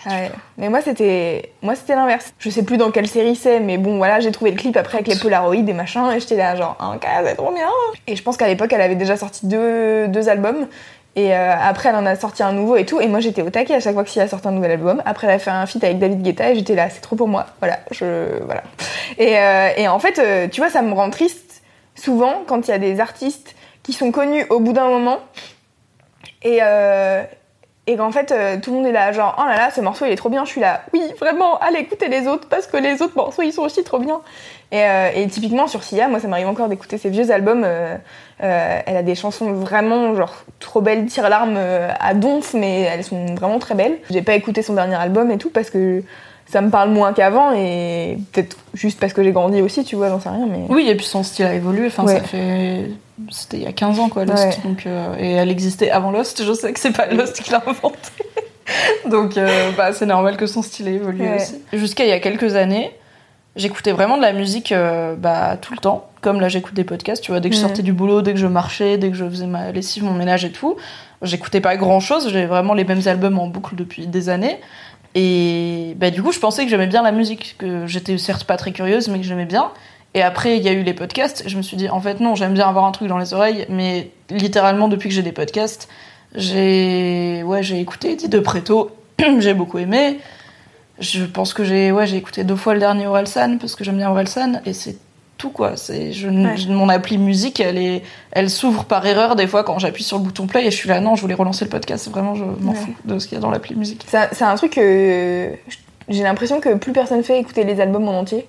Ouais. 0.05 0.31
Mais 0.57 0.69
moi 0.69 0.81
c'était 0.81 1.51
moi 1.61 1.75
c'était 1.75 1.95
l'inverse. 1.95 2.33
Je 2.39 2.49
sais 2.49 2.63
plus 2.63 2.77
dans 2.77 2.91
quelle 2.91 3.07
série 3.07 3.35
c'est, 3.35 3.59
mais 3.59 3.77
bon 3.77 3.97
voilà, 3.97 4.19
j'ai 4.19 4.31
trouvé 4.31 4.51
le 4.51 4.57
clip 4.57 4.77
après 4.77 4.99
avec 4.99 5.07
les 5.07 5.19
Polaroids 5.19 5.55
et 5.55 5.73
machin, 5.73 6.11
et 6.11 6.19
j'étais 6.19 6.37
là 6.37 6.55
genre 6.55 6.77
un 6.79 6.97
cas, 6.97 7.23
c'est 7.25 7.35
trop 7.35 7.51
bien. 7.51 7.67
Et 8.07 8.15
je 8.15 8.23
pense 8.23 8.37
qu'à 8.37 8.47
l'époque 8.47 8.71
elle 8.71 8.81
avait 8.81 8.95
déjà 8.95 9.17
sorti 9.17 9.47
deux, 9.47 10.07
deux 10.07 10.29
albums. 10.29 10.67
Et 11.17 11.35
euh, 11.35 11.55
après, 11.59 11.89
elle 11.89 11.95
en 11.95 12.05
a 12.05 12.15
sorti 12.15 12.43
un 12.43 12.53
nouveau 12.53 12.75
et 12.75 12.85
tout. 12.85 13.01
Et 13.01 13.07
moi, 13.07 13.19
j'étais 13.19 13.41
au 13.41 13.49
taquet 13.49 13.73
à 13.73 13.79
chaque 13.79 13.95
fois 13.95 14.03
que 14.03 14.19
a 14.19 14.27
sorti 14.27 14.47
un 14.47 14.51
nouvel 14.51 14.69
album. 14.69 15.01
Après, 15.03 15.25
elle 15.25 15.33
a 15.33 15.39
fait 15.39 15.49
un 15.49 15.65
feat 15.65 15.83
avec 15.83 15.97
David 15.97 16.21
Guetta 16.21 16.51
et 16.51 16.55
j'étais 16.55 16.75
là, 16.75 16.91
c'est 16.91 17.01
trop 17.01 17.15
pour 17.15 17.27
moi. 17.27 17.47
Voilà, 17.57 17.79
je 17.89 18.37
voilà. 18.45 18.61
Et, 19.17 19.35
euh, 19.35 19.69
et 19.77 19.87
en 19.87 19.97
fait, 19.97 20.19
euh, 20.19 20.47
tu 20.47 20.61
vois, 20.61 20.69
ça 20.69 20.83
me 20.83 20.93
rend 20.93 21.09
triste 21.09 21.63
souvent 21.95 22.43
quand 22.45 22.67
il 22.67 22.71
y 22.71 22.73
a 22.73 22.77
des 22.77 22.99
artistes 22.99 23.55
qui 23.81 23.93
sont 23.93 24.11
connus 24.11 24.45
au 24.51 24.59
bout 24.59 24.73
d'un 24.73 24.89
moment 24.89 25.17
et 26.43 26.59
et 27.89 27.95
qu'en 27.95 28.11
fait 28.11 28.31
euh, 28.31 28.57
tout 28.61 28.71
le 28.71 28.77
monde 28.77 28.85
est 28.85 28.91
là 28.91 29.11
genre 29.13 29.35
oh 29.39 29.47
là 29.47 29.55
là 29.57 29.69
ce 29.73 29.79
morceau 29.81 30.05
il 30.05 30.11
est 30.11 30.15
trop 30.17 30.29
bien 30.29 30.43
je 30.45 30.49
suis 30.49 30.61
là 30.61 30.81
oui 30.93 31.01
vraiment 31.19 31.57
allez 31.59 31.79
écouter 31.79 32.09
les 32.09 32.27
autres 32.27 32.47
parce 32.49 32.67
que 32.67 32.77
les 32.77 33.01
autres 33.01 33.15
morceaux 33.15 33.41
ils 33.41 33.53
sont 33.53 33.61
aussi 33.63 33.83
trop 33.83 33.97
bien 33.99 34.19
et, 34.71 34.81
euh, 34.83 35.09
et 35.15 35.27
typiquement 35.27 35.67
sur 35.67 35.83
Sia 35.83 36.07
moi 36.09 36.19
ça 36.19 36.27
m'arrive 36.27 36.47
encore 36.47 36.67
d'écouter 36.67 36.97
ses 36.97 37.09
vieux 37.09 37.31
albums 37.31 37.63
euh, 37.65 37.95
elle 38.39 38.97
a 38.97 39.03
des 39.03 39.15
chansons 39.15 39.53
vraiment 39.53 40.13
genre 40.15 40.33
trop 40.59 40.81
belles 40.81 41.05
tire 41.05 41.29
larmes 41.29 41.57
à 41.99 42.13
donf 42.13 42.53
mais 42.53 42.81
elles 42.81 43.03
sont 43.03 43.25
vraiment 43.35 43.59
très 43.59 43.73
belles 43.75 43.97
j'ai 44.09 44.21
pas 44.21 44.33
écouté 44.35 44.61
son 44.61 44.73
dernier 44.73 44.95
album 44.95 45.31
et 45.31 45.37
tout 45.37 45.49
parce 45.49 45.69
que 45.69 46.03
ça 46.49 46.61
me 46.61 46.69
parle 46.69 46.89
moins 46.91 47.11
qu'avant 47.13 47.51
et 47.53 48.17
peut-être 48.31 48.55
juste 48.73 48.99
parce 48.99 49.11
que 49.13 49.23
j'ai 49.23 49.31
grandi 49.31 49.61
aussi 49.61 49.83
tu 49.83 49.95
vois 49.95 50.09
j'en 50.09 50.19
sais 50.19 50.29
rien 50.29 50.45
mais 50.49 50.59
Oui, 50.69 50.89
et 50.89 50.95
puis 50.95 51.05
son 51.05 51.21
style 51.23 51.45
a 51.45 51.53
évolué. 51.53 51.87
Enfin, 51.87 52.05
Ouais. 52.05 52.13
ça 52.15 52.21
fait. 52.23 52.85
C'était 53.31 53.57
il 53.57 53.63
y 53.63 53.67
a 53.67 53.71
15 53.73 53.99
ans, 53.99 54.09
quoi, 54.09 54.25
Lost. 54.25 54.43
Ouais. 54.43 54.57
Donc, 54.63 54.85
euh, 54.85 55.15
et 55.19 55.31
elle 55.31 55.49
existait 55.49 55.89
avant 55.89 56.11
Lost. 56.11 56.43
Je 56.43 56.53
sais 56.53 56.71
que 56.73 56.79
c'est 56.79 56.91
pas 56.95 57.07
Lost 57.07 57.41
qui 57.41 57.51
l'a 57.51 57.63
inventé. 57.65 57.97
Donc, 59.09 59.37
euh, 59.37 59.71
bah, 59.77 59.93
c'est 59.93 60.05
normal 60.05 60.37
que 60.37 60.45
son 60.45 60.61
style 60.61 60.87
ait 60.87 60.93
évolué 60.95 61.27
Ouais. 61.27 61.35
aussi. 61.37 61.55
Jusqu'à 61.73 62.03
il 62.05 62.09
y 62.09 62.13
a 62.13 62.19
quelques 62.19 62.55
années, 62.55 62.91
j'écoutais 63.55 63.91
vraiment 63.91 64.17
de 64.17 64.21
la 64.21 64.33
musique 64.33 64.71
euh, 64.71 65.15
bah, 65.15 65.57
tout 65.59 65.73
le 65.73 65.79
temps. 65.79 66.09
Comme 66.21 66.39
là, 66.41 66.49
j'écoute 66.49 66.73
des 66.73 66.83
podcasts, 66.83 67.23
tu 67.23 67.31
vois, 67.31 67.39
dès 67.39 67.49
que 67.49 67.55
je 67.55 67.61
sortais 67.61 67.83
du 67.83 67.93
boulot, 67.93 68.21
dès 68.21 68.33
que 68.33 68.39
je 68.39 68.47
marchais, 68.47 68.97
dès 68.97 69.09
que 69.09 69.15
je 69.15 69.25
faisais 69.27 69.45
ma 69.47 69.71
lessive, 69.71 70.03
mon 70.03 70.13
ménage 70.13 70.45
et 70.45 70.51
tout. 70.51 70.75
J'écoutais 71.21 71.61
pas 71.61 71.75
grand 71.77 71.99
chose. 71.99 72.29
J'ai 72.31 72.45
vraiment 72.45 72.73
les 72.73 72.83
mêmes 72.83 73.01
albums 73.07 73.39
en 73.39 73.47
boucle 73.47 73.75
depuis 73.75 74.07
des 74.07 74.29
années. 74.29 74.59
Et 75.15 75.93
bah, 75.97 76.11
du 76.11 76.21
coup, 76.21 76.31
je 76.31 76.39
pensais 76.39 76.63
que 76.63 76.69
j'aimais 76.69 76.87
bien 76.87 77.01
la 77.01 77.11
musique, 77.11 77.55
que 77.57 77.87
j'étais 77.87 78.17
certes 78.17 78.43
pas 78.43 78.57
très 78.57 78.71
curieuse, 78.71 79.07
mais 79.07 79.17
que 79.17 79.23
j'aimais 79.25 79.45
bien. 79.45 79.71
Et 80.13 80.21
après, 80.21 80.57
il 80.57 80.63
y 80.63 80.69
a 80.69 80.71
eu 80.73 80.81
les 80.83 80.93
podcasts. 80.93 81.43
Je 81.47 81.57
me 81.57 81.61
suis 81.61 81.77
dit, 81.77 81.89
en 81.89 82.01
fait, 82.01 82.19
non, 82.19 82.33
j'aime 82.35 82.53
bien 82.53 82.67
avoir 82.67 82.85
un 82.85 82.91
truc 82.91 83.07
dans 83.07 83.17
les 83.19 83.33
oreilles, 83.33 83.65
mais 83.69 84.09
littéralement, 84.29 84.87
depuis 84.87 85.09
que 85.09 85.15
j'ai 85.15 85.21
des 85.21 85.31
podcasts, 85.31 85.87
j'ai 86.35 87.43
ouais, 87.43 87.63
j'ai 87.63 87.79
écouté 87.79 88.13
Eddie 88.13 88.29
de 88.29 88.39
Preto, 88.39 88.91
j'ai 89.39 89.53
beaucoup 89.53 89.77
aimé. 89.77 90.19
Je 90.99 91.23
pense 91.25 91.53
que 91.53 91.63
j'ai 91.63 91.91
ouais, 91.91 92.07
j'ai 92.07 92.17
écouté 92.17 92.43
deux 92.43 92.55
fois 92.55 92.73
le 92.73 92.79
dernier 92.79 93.05
Orelsan 93.05 93.57
parce 93.59 93.75
que 93.75 93.83
j'aime 93.83 93.97
bien 93.97 94.09
Orelsan 94.09 94.61
et 94.65 94.73
c'est 94.73 94.97
tout 95.37 95.51
quoi. 95.51 95.77
C'est 95.77 96.11
je, 96.11 96.27
Ouais. 96.27 96.57
je- 96.57 96.69
mon 96.69 96.89
appli 96.89 97.17
musique, 97.19 97.59
elle 97.59 97.77
est 97.77 98.01
elle 98.31 98.49
s'ouvre 98.49 98.83
par 98.85 99.05
erreur 99.05 99.35
des 99.35 99.45
fois 99.45 99.63
quand 99.63 99.77
j'appuie 99.77 100.03
sur 100.03 100.17
le 100.17 100.23
bouton 100.23 100.47
play 100.47 100.65
et 100.65 100.71
je 100.71 100.75
suis 100.75 100.89
là 100.89 100.99
non, 100.99 101.15
je 101.15 101.21
voulais 101.21 101.35
relancer 101.35 101.65
le 101.65 101.69
podcast, 101.69 102.09
vraiment 102.09 102.33
je 102.33 102.43
m'en 102.43 102.71
Ouais. 102.71 102.77
fous 102.77 102.93
de 103.05 103.19
ce 103.19 103.27
qu'il 103.27 103.35
y 103.35 103.37
a 103.37 103.41
dans 103.41 103.51
l'appli 103.51 103.75
musique. 103.75 104.05
C'est 104.09 104.41
un 104.43 104.55
truc 104.55 104.73
que 104.73 105.51
j'ai 106.09 106.23
l'impression 106.23 106.59
que 106.59 106.73
plus 106.75 106.93
personne 106.93 107.23
fait 107.23 107.39
écouter 107.39 107.63
les 107.63 107.79
albums 107.79 108.07
en 108.07 108.17
entier. 108.19 108.47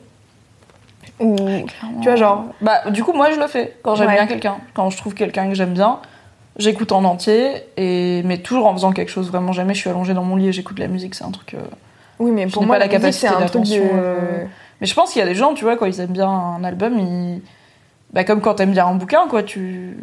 Ou 1.20 1.36
tu 2.00 2.04
vois 2.08 2.16
genre 2.16 2.44
Bah, 2.60 2.90
du 2.90 3.02
coup, 3.04 3.12
moi, 3.12 3.30
je 3.32 3.40
le 3.40 3.46
fais 3.46 3.76
quand 3.82 3.94
j'aime 3.96 4.08
Ouais. 4.08 4.14
bien 4.14 4.26
quelqu'un. 4.26 4.56
Quand 4.74 4.90
je 4.90 4.96
trouve 4.96 5.14
quelqu'un 5.14 5.48
que 5.48 5.54
j'aime 5.54 5.72
bien, 5.74 5.98
j'écoute 6.58 6.92
en 6.92 7.04
entier, 7.04 7.64
et... 7.76 8.22
mais 8.24 8.38
toujours 8.38 8.66
en 8.66 8.72
faisant 8.72 8.92
quelque 8.92 9.10
chose. 9.10 9.30
Vraiment, 9.30 9.52
jamais 9.52 9.74
je 9.74 9.80
suis 9.80 9.90
allongée 9.90 10.14
dans 10.14 10.22
mon 10.24 10.36
lit 10.36 10.48
et 10.48 10.52
j'écoute 10.52 10.76
de 10.76 10.82
la 10.82 10.88
musique. 10.88 11.14
C'est 11.14 11.24
un 11.24 11.30
truc. 11.30 11.54
euh, 11.54 11.58
oui 12.20 12.32
mais 12.32 12.46
pour 12.46 12.64
moi 12.64 12.76
pas 12.76 12.80
la 12.80 12.86
c'est 12.86 12.90
capacité 12.90 13.28
un 13.28 13.32
truc 13.32 13.42
de 13.42 13.46
d'attention, 13.46 13.82
euh, 13.94 14.44
Mais 14.80 14.86
je 14.88 14.94
pense 14.94 15.12
qu'il 15.12 15.20
y 15.20 15.22
a 15.22 15.26
des 15.28 15.34
gens, 15.36 15.54
tu 15.54 15.64
vois, 15.64 15.76
quand 15.76 15.86
ils 15.86 16.00
aiment 16.00 16.08
bien 16.12 16.28
un 16.28 16.64
album, 16.64 16.98
ils. 16.98 17.42
Bah, 18.12 18.24
comme 18.24 18.40
quand 18.40 18.54
t'aimes 18.54 18.72
bien 18.72 18.86
un 18.86 18.94
bouquin, 18.94 19.26
quoi. 19.28 19.42
Tu 19.42 19.96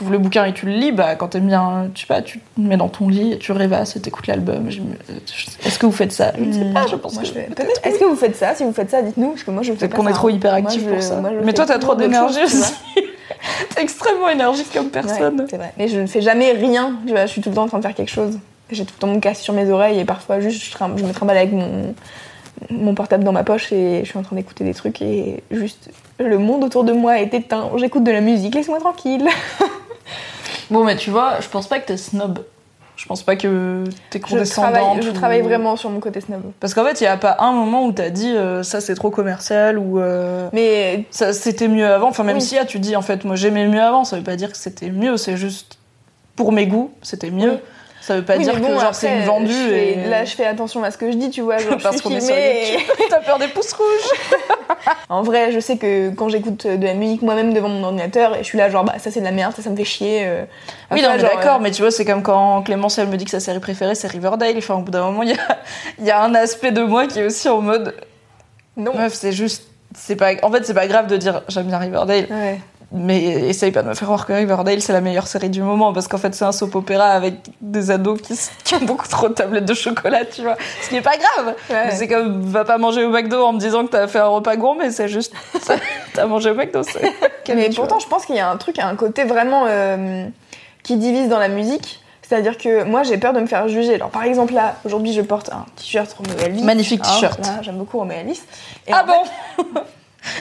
ouvres 0.00 0.10
le 0.10 0.18
bouquin 0.18 0.46
et 0.46 0.54
tu 0.54 0.64
le 0.66 0.72
lis. 0.72 0.90
Bah, 0.90 1.14
quand 1.16 1.28
t'aimes 1.28 1.46
bien, 1.46 1.90
tu 1.94 2.02
sais 2.02 2.06
pas, 2.06 2.22
tu 2.22 2.38
te 2.40 2.60
mets 2.60 2.78
dans 2.78 2.88
ton 2.88 3.08
lit 3.08 3.32
et 3.34 3.38
tu 3.38 3.52
rêvasses 3.52 3.94
et 3.94 4.00
t'écoutes 4.00 4.26
l'album. 4.26 4.70
Je 4.70 4.80
me- 4.80 4.94
Est-ce 5.66 5.78
que 5.78 5.84
vous 5.86 5.92
faites 5.92 6.12
ça? 6.12 6.32
Je 6.38 6.44
ne 6.44 6.52
sais 6.52 6.64
pas, 6.72 6.86
je 6.86 6.96
pense 6.96 7.12
Moi, 7.14 7.22
que 7.22 7.28
je. 7.28 7.34
Est-ce 7.88 7.98
que 7.98 8.04
vous 8.06 8.16
faites 8.16 8.36
ça? 8.36 8.54
Si 8.54 8.64
vous 8.64 8.72
faites 8.72 8.90
ça, 8.90 9.02
dites-nous 9.02 9.30
parce 9.30 9.42
que 9.44 9.50
moi 9.50 9.62
je 9.62 9.72
fais 9.72 9.78
Peut-être 9.78 9.90
pas 9.92 9.96
qu'on 9.98 10.06
est 10.08 10.12
trop 10.14 10.30
hyperactif 10.30 10.82
Moi, 10.82 10.92
pour 10.92 11.00
je- 11.02 11.06
ça. 11.06 11.20
moi, 11.20 11.30
je 11.38 11.44
mais 11.44 11.52
toi, 11.52 11.66
t'as 11.66 11.78
trop 11.78 11.94
d'énergie 11.94 12.42
aussi. 12.42 12.72
T'es 13.74 13.82
extrêmement 13.82 14.28
énergique 14.30 14.72
comme 14.72 14.88
personne. 14.88 15.40
Ouais, 15.40 15.46
c'est 15.50 15.56
vrai. 15.58 15.72
Mais 15.78 15.88
je 15.88 16.00
ne 16.00 16.06
fais 16.06 16.20
jamais 16.22 16.52
rien. 16.52 16.96
Vois, 17.06 17.26
je 17.26 17.32
suis 17.32 17.40
tout 17.42 17.50
le 17.50 17.54
temps 17.54 17.64
en 17.64 17.68
train 17.68 17.78
de 17.78 17.82
faire 17.82 17.94
quelque 17.94 18.10
chose. 18.10 18.38
J'ai 18.70 18.84
tout 18.86 18.94
le 18.96 19.00
temps 19.00 19.06
mon 19.08 19.20
casque 19.20 19.42
sur 19.42 19.52
mes 19.52 19.68
oreilles 19.70 19.98
et 20.00 20.04
parfois 20.06 20.40
juste 20.40 20.62
je, 20.62 20.70
je 20.96 21.04
me 21.04 21.12
trimballe 21.12 21.36
avec 21.36 21.52
mon 21.52 21.94
mon 22.70 22.94
portable 22.94 23.24
dans 23.24 23.32
ma 23.32 23.44
poche 23.44 23.72
et 23.72 24.00
je 24.04 24.08
suis 24.08 24.18
en 24.18 24.22
train 24.22 24.36
d'écouter 24.36 24.64
des 24.64 24.74
trucs 24.74 25.00
et 25.02 25.42
juste 25.50 25.90
le 26.18 26.38
monde 26.38 26.64
autour 26.64 26.84
de 26.84 26.92
moi 26.92 27.18
est 27.20 27.32
éteint. 27.34 27.70
J'écoute 27.76 28.04
de 28.04 28.12
la 28.12 28.20
musique, 28.20 28.54
laisse-moi 28.54 28.78
tranquille. 28.80 29.26
Bon, 30.70 30.84
mais 30.84 30.96
tu 30.96 31.10
vois, 31.10 31.40
je 31.40 31.48
pense 31.48 31.66
pas 31.66 31.78
que 31.80 31.86
t'es 31.86 31.96
snob. 31.98 32.38
Je 32.96 33.06
pense 33.06 33.22
pas 33.22 33.36
que 33.36 33.84
t'es 34.10 34.18
Je 34.20 34.24
condescendante. 34.24 34.72
travaille, 34.74 35.02
je 35.02 35.10
ou- 35.10 35.12
travaille 35.12 35.40
vraiment 35.42 35.76
sur 35.76 35.90
mon 35.90 35.98
côté 36.00 36.20
snob. 36.20 36.40
Parce 36.60 36.72
qu'en 36.72 36.84
fait, 36.84 37.00
il 37.00 37.04
y 37.04 37.08
a 37.08 37.16
pas 37.16 37.36
un 37.40 37.52
moment 37.52 37.84
où 37.84 37.92
t'as 37.92 38.10
dit 38.10 38.30
euh, 38.34 38.62
ça 38.62 38.80
c'est 38.80 38.94
trop 38.94 39.10
commercial 39.10 39.76
ou 39.78 39.98
euh, 40.00 40.48
Mais 40.52 41.04
ça 41.10 41.32
c'était 41.32 41.68
mieux 41.68 41.86
avant. 41.86 42.08
Enfin, 42.08 42.22
même 42.22 42.36
Oui. 42.36 42.42
si 42.42 42.56
ah, 42.58 42.64
tu 42.64 42.78
dis 42.78 42.94
en 42.96 43.02
fait, 43.02 43.24
moi 43.24 43.34
j'aimais 43.36 43.66
mieux 43.66 43.82
avant, 43.82 44.04
ça 44.04 44.16
veut 44.16 44.22
pas 44.22 44.36
dire 44.36 44.50
que 44.52 44.56
c'était 44.58 44.90
mieux, 44.90 45.16
c'est 45.16 45.36
juste 45.36 45.78
pour 46.36 46.52
mes 46.52 46.66
goûts, 46.66 46.90
c'était 47.02 47.30
mieux. 47.30 47.52
Oui. 47.52 47.58
Ça 48.04 48.16
veut 48.16 48.24
pas 48.24 48.36
Oui, 48.36 48.42
dire 48.42 48.54
mais 48.54 48.60
que 48.60 48.66
bon, 48.66 48.80
genre 48.80 48.94
c'est 48.96 49.16
une 49.16 49.22
vendue 49.22 49.52
fais- 49.52 49.92
et. 49.92 50.08
Là, 50.08 50.24
je 50.24 50.34
fais 50.34 50.44
attention 50.44 50.82
à 50.82 50.90
ce 50.90 50.98
que 50.98 51.12
je 51.12 51.16
dis, 51.16 51.30
tu 51.30 51.40
vois. 51.40 51.58
Genre, 51.58 51.76
Parce 51.82 52.00
qu'on 52.02 52.10
est 52.10 52.20
sur 52.20 52.34
YouTube. 52.36 52.80
T'as 53.08 53.20
peur 53.20 53.38
des 53.38 53.46
pouces 53.46 53.72
rouges 53.72 54.20
En 55.08 55.22
vrai, 55.22 55.52
je 55.52 55.60
sais 55.60 55.76
que 55.76 56.10
quand 56.10 56.28
j'écoute 56.28 56.66
de 56.66 56.84
la 56.84 56.94
musique 56.94 57.22
moi-même 57.22 57.54
devant 57.54 57.68
mon 57.68 57.84
ordinateur, 57.84 58.34
et 58.34 58.38
je 58.38 58.44
suis 58.44 58.58
là, 58.58 58.68
genre, 58.70 58.82
bah 58.84 58.94
ça 58.98 59.10
c'est 59.12 59.20
de 59.20 59.24
la 59.24 59.30
merde, 59.30 59.54
ça 59.54 59.62
ça 59.62 59.70
me 59.70 59.76
fait 59.76 59.84
chier. 59.84 60.22
euh. 60.24 60.44
Oui, 60.90 61.00
non, 61.00 61.16
d'accord, 61.16 61.56
euh, 61.56 61.58
mais 61.60 61.70
tu 61.70 61.80
vois, 61.82 61.92
c'est 61.92 62.04
comme 62.04 62.22
quand 62.24 62.62
Clémence 62.62 62.98
elle 62.98 63.06
me 63.08 63.16
dit 63.16 63.24
que 63.24 63.30
sa 63.30 63.38
série 63.40 63.60
préférée 63.60 63.94
c'est 63.94 64.08
Riverdale. 64.08 64.54
Enfin, 64.58 64.74
au 64.74 64.80
bout 64.80 64.90
d'un 64.90 65.04
moment, 65.04 65.22
il 65.22 65.30
y 65.30 65.32
a, 65.34 65.58
y 66.04 66.10
a 66.10 66.22
un 66.22 66.34
aspect 66.34 66.72
de 66.72 66.82
moi 66.82 67.06
qui 67.06 67.20
est 67.20 67.24
aussi 67.26 67.48
en 67.48 67.60
mode 67.60 67.94
Non. 68.76 68.94
meuf, 68.94 69.12
c'est 69.14 69.32
juste. 69.32 69.68
C'est 69.96 70.16
pas, 70.16 70.30
en 70.42 70.50
fait, 70.50 70.64
c'est 70.66 70.74
pas 70.74 70.86
grave 70.88 71.06
de 71.06 71.16
dire 71.18 71.42
j'aime 71.48 71.66
bien 71.66 71.78
Riverdale, 71.78 72.26
Ouais. 72.30 72.58
Mais 72.92 73.22
essaye 73.48 73.72
pas 73.72 73.82
de 73.82 73.88
me 73.88 73.94
faire 73.94 74.06
croire 74.06 74.26
que 74.26 74.32
Riverdale 74.32 74.82
c'est 74.82 74.92
la 74.92 75.00
meilleure 75.00 75.26
série 75.26 75.48
du 75.48 75.62
moment 75.62 75.92
parce 75.92 76.08
qu'en 76.08 76.18
fait 76.18 76.34
c'est 76.34 76.44
un 76.44 76.52
soap 76.52 76.74
opéra 76.74 77.06
avec 77.06 77.36
des 77.60 77.90
ados 77.90 78.20
qui, 78.20 78.74
ont 78.74 78.84
beaucoup 78.84 79.08
trop 79.08 79.28
de 79.28 79.34
tablettes 79.34 79.64
de 79.64 79.74
chocolat, 79.74 80.24
tu 80.24 80.42
vois. 80.42 80.56
Ce 80.82 80.88
qui 80.88 80.96
est 80.96 81.02
pas 81.02 81.16
grave. 81.16 81.54
Ouais. 81.70 81.86
Mais 81.86 81.90
c'est 81.92 82.08
comme 82.08 82.42
va 82.42 82.64
pas 82.64 82.78
manger 82.78 83.04
au 83.04 83.10
McDo 83.10 83.42
en 83.42 83.52
me 83.52 83.58
disant 83.58 83.86
que 83.86 83.92
t'as 83.92 84.06
fait 84.08 84.18
un 84.18 84.26
repas 84.26 84.56
gourmet, 84.56 84.90
c'est 84.90 85.08
juste 85.08 85.32
t'as 86.14 86.26
mangé 86.26 86.50
au 86.50 86.54
McDo. 86.54 86.82
Mais 87.48 87.70
pourtant, 87.70 87.98
je 87.98 88.06
pense 88.06 88.26
qu'il 88.26 88.36
y 88.36 88.40
a 88.40 88.48
un 88.48 88.56
truc, 88.56 88.78
un 88.78 88.94
côté 88.94 89.24
vraiment 89.24 89.64
euh, 89.66 90.26
qui 90.82 90.96
divise 90.96 91.28
dans 91.28 91.38
la 91.38 91.48
musique. 91.48 92.00
C'est-à-dire 92.22 92.56
que 92.56 92.84
moi, 92.84 93.02
j'ai 93.02 93.18
peur 93.18 93.32
de 93.32 93.40
me 93.40 93.46
faire 93.46 93.68
juger. 93.68 93.96
Alors, 93.96 94.08
par 94.08 94.22
exemple, 94.22 94.54
là, 94.54 94.76
aujourd'hui, 94.84 95.12
je 95.12 95.20
porte 95.20 95.50
un 95.52 95.66
t-shirt 95.76 96.10
Romeo 96.12 96.38
Elvis. 96.38 96.62
Magnifique 96.62 97.02
Hein, 97.04 97.14
t-shirt. 97.14 97.40
J'aime 97.62 97.76
beaucoup 97.76 97.98
Romeo 97.98 98.14
Elvis. 98.14 98.40
Et 98.86 98.92
ah 98.92 99.04
fait, 99.04 99.62
bon 99.62 99.80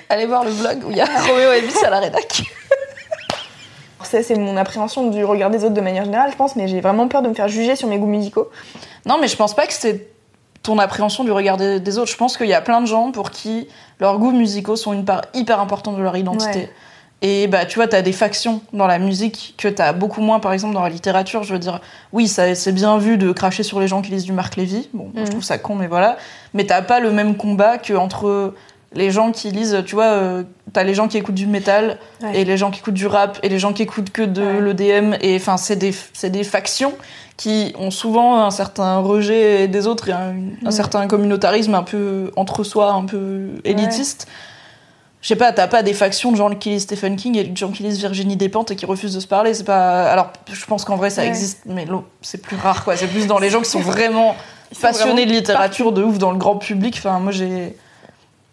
Allez 0.10 0.25
voir 0.25 0.43
le 0.43 0.51
vlog 0.51 0.84
où 0.86 0.91
il 0.91 0.97
y 0.97 1.01
a 1.01 1.06
Roméo 1.06 1.51
Elvis 1.51 1.73
à 1.86 1.89
la 1.89 1.99
rédac. 1.99 2.43
ça, 4.04 4.21
c'est 4.23 4.36
mon 4.36 4.58
appréhension 4.58 5.10
du 5.10 5.23
regard 5.23 5.49
des 5.49 5.63
autres 5.63 5.73
de 5.73 5.82
manière 5.82 6.04
générale, 6.04 6.32
je 6.32 6.36
pense, 6.36 6.56
mais 6.56 6.67
j'ai 6.67 6.82
vraiment 6.82 7.08
peur 7.08 7.21
de 7.21 7.30
me 7.30 7.34
faire 7.34 7.47
juger 7.47 7.75
sur 7.75 7.88
mes 7.88 7.97
goûts 7.97 8.08
musicaux. 8.08 8.49
Non, 9.06 9.17
mais 9.21 9.27
je 9.27 9.36
pense 9.38 9.56
pas 9.56 9.65
que 9.67 9.73
c'est 9.73 10.08
ton 10.63 10.77
appréhension 10.80 11.23
du 11.23 11.32
regard 11.32 11.58
des, 11.58 11.80
des 11.80 11.97
autres. 11.97 12.12
Je 12.12 12.17
pense 12.17 12.36
qu'il 12.38 12.47
y 12.47 12.54
a 12.54 12.62
plein 12.62 12.82
de 12.82 12.88
gens 12.88 13.12
pour 13.12 13.32
qui 13.32 13.67
leurs 13.99 14.19
goûts 14.19 14.32
musicaux 14.32 14.75
sont 14.75 14.91
une 14.93 15.06
part 15.06 15.21
hyper 15.34 15.60
importante 15.60 15.97
de 15.97 16.01
leur 16.04 16.17
identité. 16.17 16.60
Ouais. 16.60 16.69
Et 17.23 17.47
bah, 17.47 17.65
tu 17.65 17.75
vois, 17.75 17.88
t'as 17.88 18.01
des 18.01 18.12
factions 18.13 18.62
dans 18.73 18.88
la 18.88 18.97
musique 18.97 19.54
que 19.58 19.67
t'as 19.67 19.93
beaucoup 19.93 20.21
moins, 20.21 20.39
par 20.39 20.54
exemple, 20.54 20.73
dans 20.73 20.82
la 20.82 20.89
littérature. 20.89 21.43
Je 21.43 21.54
veux 21.54 21.60
dire, 21.60 21.80
oui, 22.13 22.27
ça, 22.27 22.54
c'est 22.56 22.71
bien 22.71 22.97
vu 22.97 23.17
de 23.17 23.32
cracher 23.32 23.62
sur 23.63 23.80
les 23.80 23.88
gens 23.88 24.01
qui 24.01 24.10
lisent 24.12 24.25
du 24.25 24.34
Marc 24.34 24.56
Lévy. 24.56 24.89
Bon, 24.93 25.04
moi, 25.06 25.12
je 25.17 25.21
Mhm. 25.21 25.30
trouve 25.30 25.43
ça 25.43 25.60
con, 25.60 25.75
mais 25.75 25.86
voilà. 25.88 26.17
Mais 26.56 26.65
t'as 26.65 26.82
pas 26.82 26.99
le 26.99 27.12
même 27.12 27.38
combat 27.38 27.77
que 27.77 27.93
entre 27.93 28.56
les 28.93 29.10
gens 29.12 29.32
qui 29.32 29.51
lisent, 29.51 29.84
tu 29.86 29.95
vois, 29.95 30.06
euh, 30.06 30.43
t'as 30.73 30.84
les 30.84 30.93
gens 30.93 31.08
qui 31.08 31.17
écoutent 31.17 31.36
du 31.36 31.47
métal 31.47 31.97
Ouais. 32.21 32.41
et 32.41 32.45
les 32.45 32.58
gens 32.58 32.71
qui 32.71 32.80
écoutent 32.80 32.93
du 32.93 33.08
rap 33.08 33.39
et 33.43 33.47
les 33.49 33.58
gens 33.60 33.71
qui 33.73 33.84
écoutent 33.84 34.10
que 34.12 34.21
de 34.21 34.41
Ouais. 34.43 34.62
l'EDM. 34.62 35.15
Et 35.21 35.36
enfin, 35.38 35.56
c'est 35.58 35.77
des, 35.77 35.93
des 36.30 36.43
factions 36.43 36.93
qui 37.38 37.73
ont 37.80 37.89
souvent 37.91 38.43
un 38.43 38.51
certain 38.51 38.97
rejet 38.99 39.67
des 39.67 39.88
autres 39.88 40.10
et 40.10 40.12
un, 40.12 40.36
un 40.65 40.67
Mm. 40.67 40.71
certain 40.71 41.08
communautarisme 41.08 41.73
un 41.73 41.84
peu 41.84 42.32
entre 42.36 42.63
soi, 42.63 42.91
un 42.91 43.06
peu 43.06 43.47
élitiste. 43.63 44.27
Je 45.21 45.27
sais 45.27 45.36
pas, 45.36 45.51
t'as 45.51 45.67
pas 45.67 45.84
des 45.84 45.93
factions 45.93 46.32
de 46.32 46.38
gens 46.38 46.49
qui 46.49 46.71
lisent 46.71 46.84
Stephen 46.84 47.15
King 47.15 47.38
et 47.38 47.43
de 47.43 47.56
gens 47.56 47.69
qui 47.69 47.84
lisent 47.84 47.99
Virginie 47.99 48.36
Despentes 48.38 48.71
et 48.71 48.75
qui 48.75 48.86
refusent 48.88 49.13
de 49.13 49.19
se 49.19 49.27
parler. 49.27 49.54
C'est 49.54 49.63
pas. 49.63 50.12
Alors, 50.12 50.32
je 50.51 50.65
pense 50.65 50.84
qu'en 50.84 50.95
vrai 50.97 51.10
ça 51.12 51.23
existe, 51.25 51.60
mais 51.67 51.86
c'est 52.21 52.41
plus 52.41 52.58
rare 52.58 52.84
quoi. 52.84 52.97
C'est 52.97 53.08
plus 53.08 53.27
dans 53.27 53.38
les 53.39 53.49
gens 53.51 53.60
qui 53.62 53.69
sont 53.69 53.80
vraiment 53.82 54.36
passionnés 54.82 55.12
vraiment 55.13 55.27
de 55.27 55.32
littérature 55.38 55.91
de 55.91 56.04
ouf 56.04 56.17
dans 56.17 56.32
le 56.32 56.38
grand 56.38 56.56
public. 56.58 56.95
Enfin, 56.97 57.19
moi 57.19 57.32
j'ai 57.32 57.75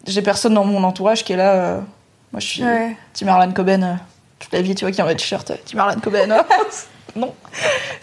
j'ai 0.07 0.21
personne 0.21 0.53
dans 0.53 0.63
mon 0.65 0.83
entourage 0.83 1.23
qui 1.23 1.33
est 1.33 1.37
là. 1.37 1.53
euh, 1.53 1.79
Moi 2.31 2.39
je 2.39 2.45
suis 2.47 2.63
Ouais. 2.63 2.95
Tim 3.13 3.27
Harlan 3.27 3.51
Coben 3.51 3.83
euh, 3.83 3.93
toute 4.39 4.53
la 4.53 4.61
vie, 4.61 4.75
tu 4.75 4.85
vois, 4.85 4.91
qui 4.91 5.01
en 5.01 5.07
a 5.07 5.11
un 5.11 5.15
t-shirt. 5.15 5.51
euh, 5.51 5.55
Tim 5.65 5.79
Harlan 5.79 5.99
Coben. 6.01 6.33
Non. 7.15 7.33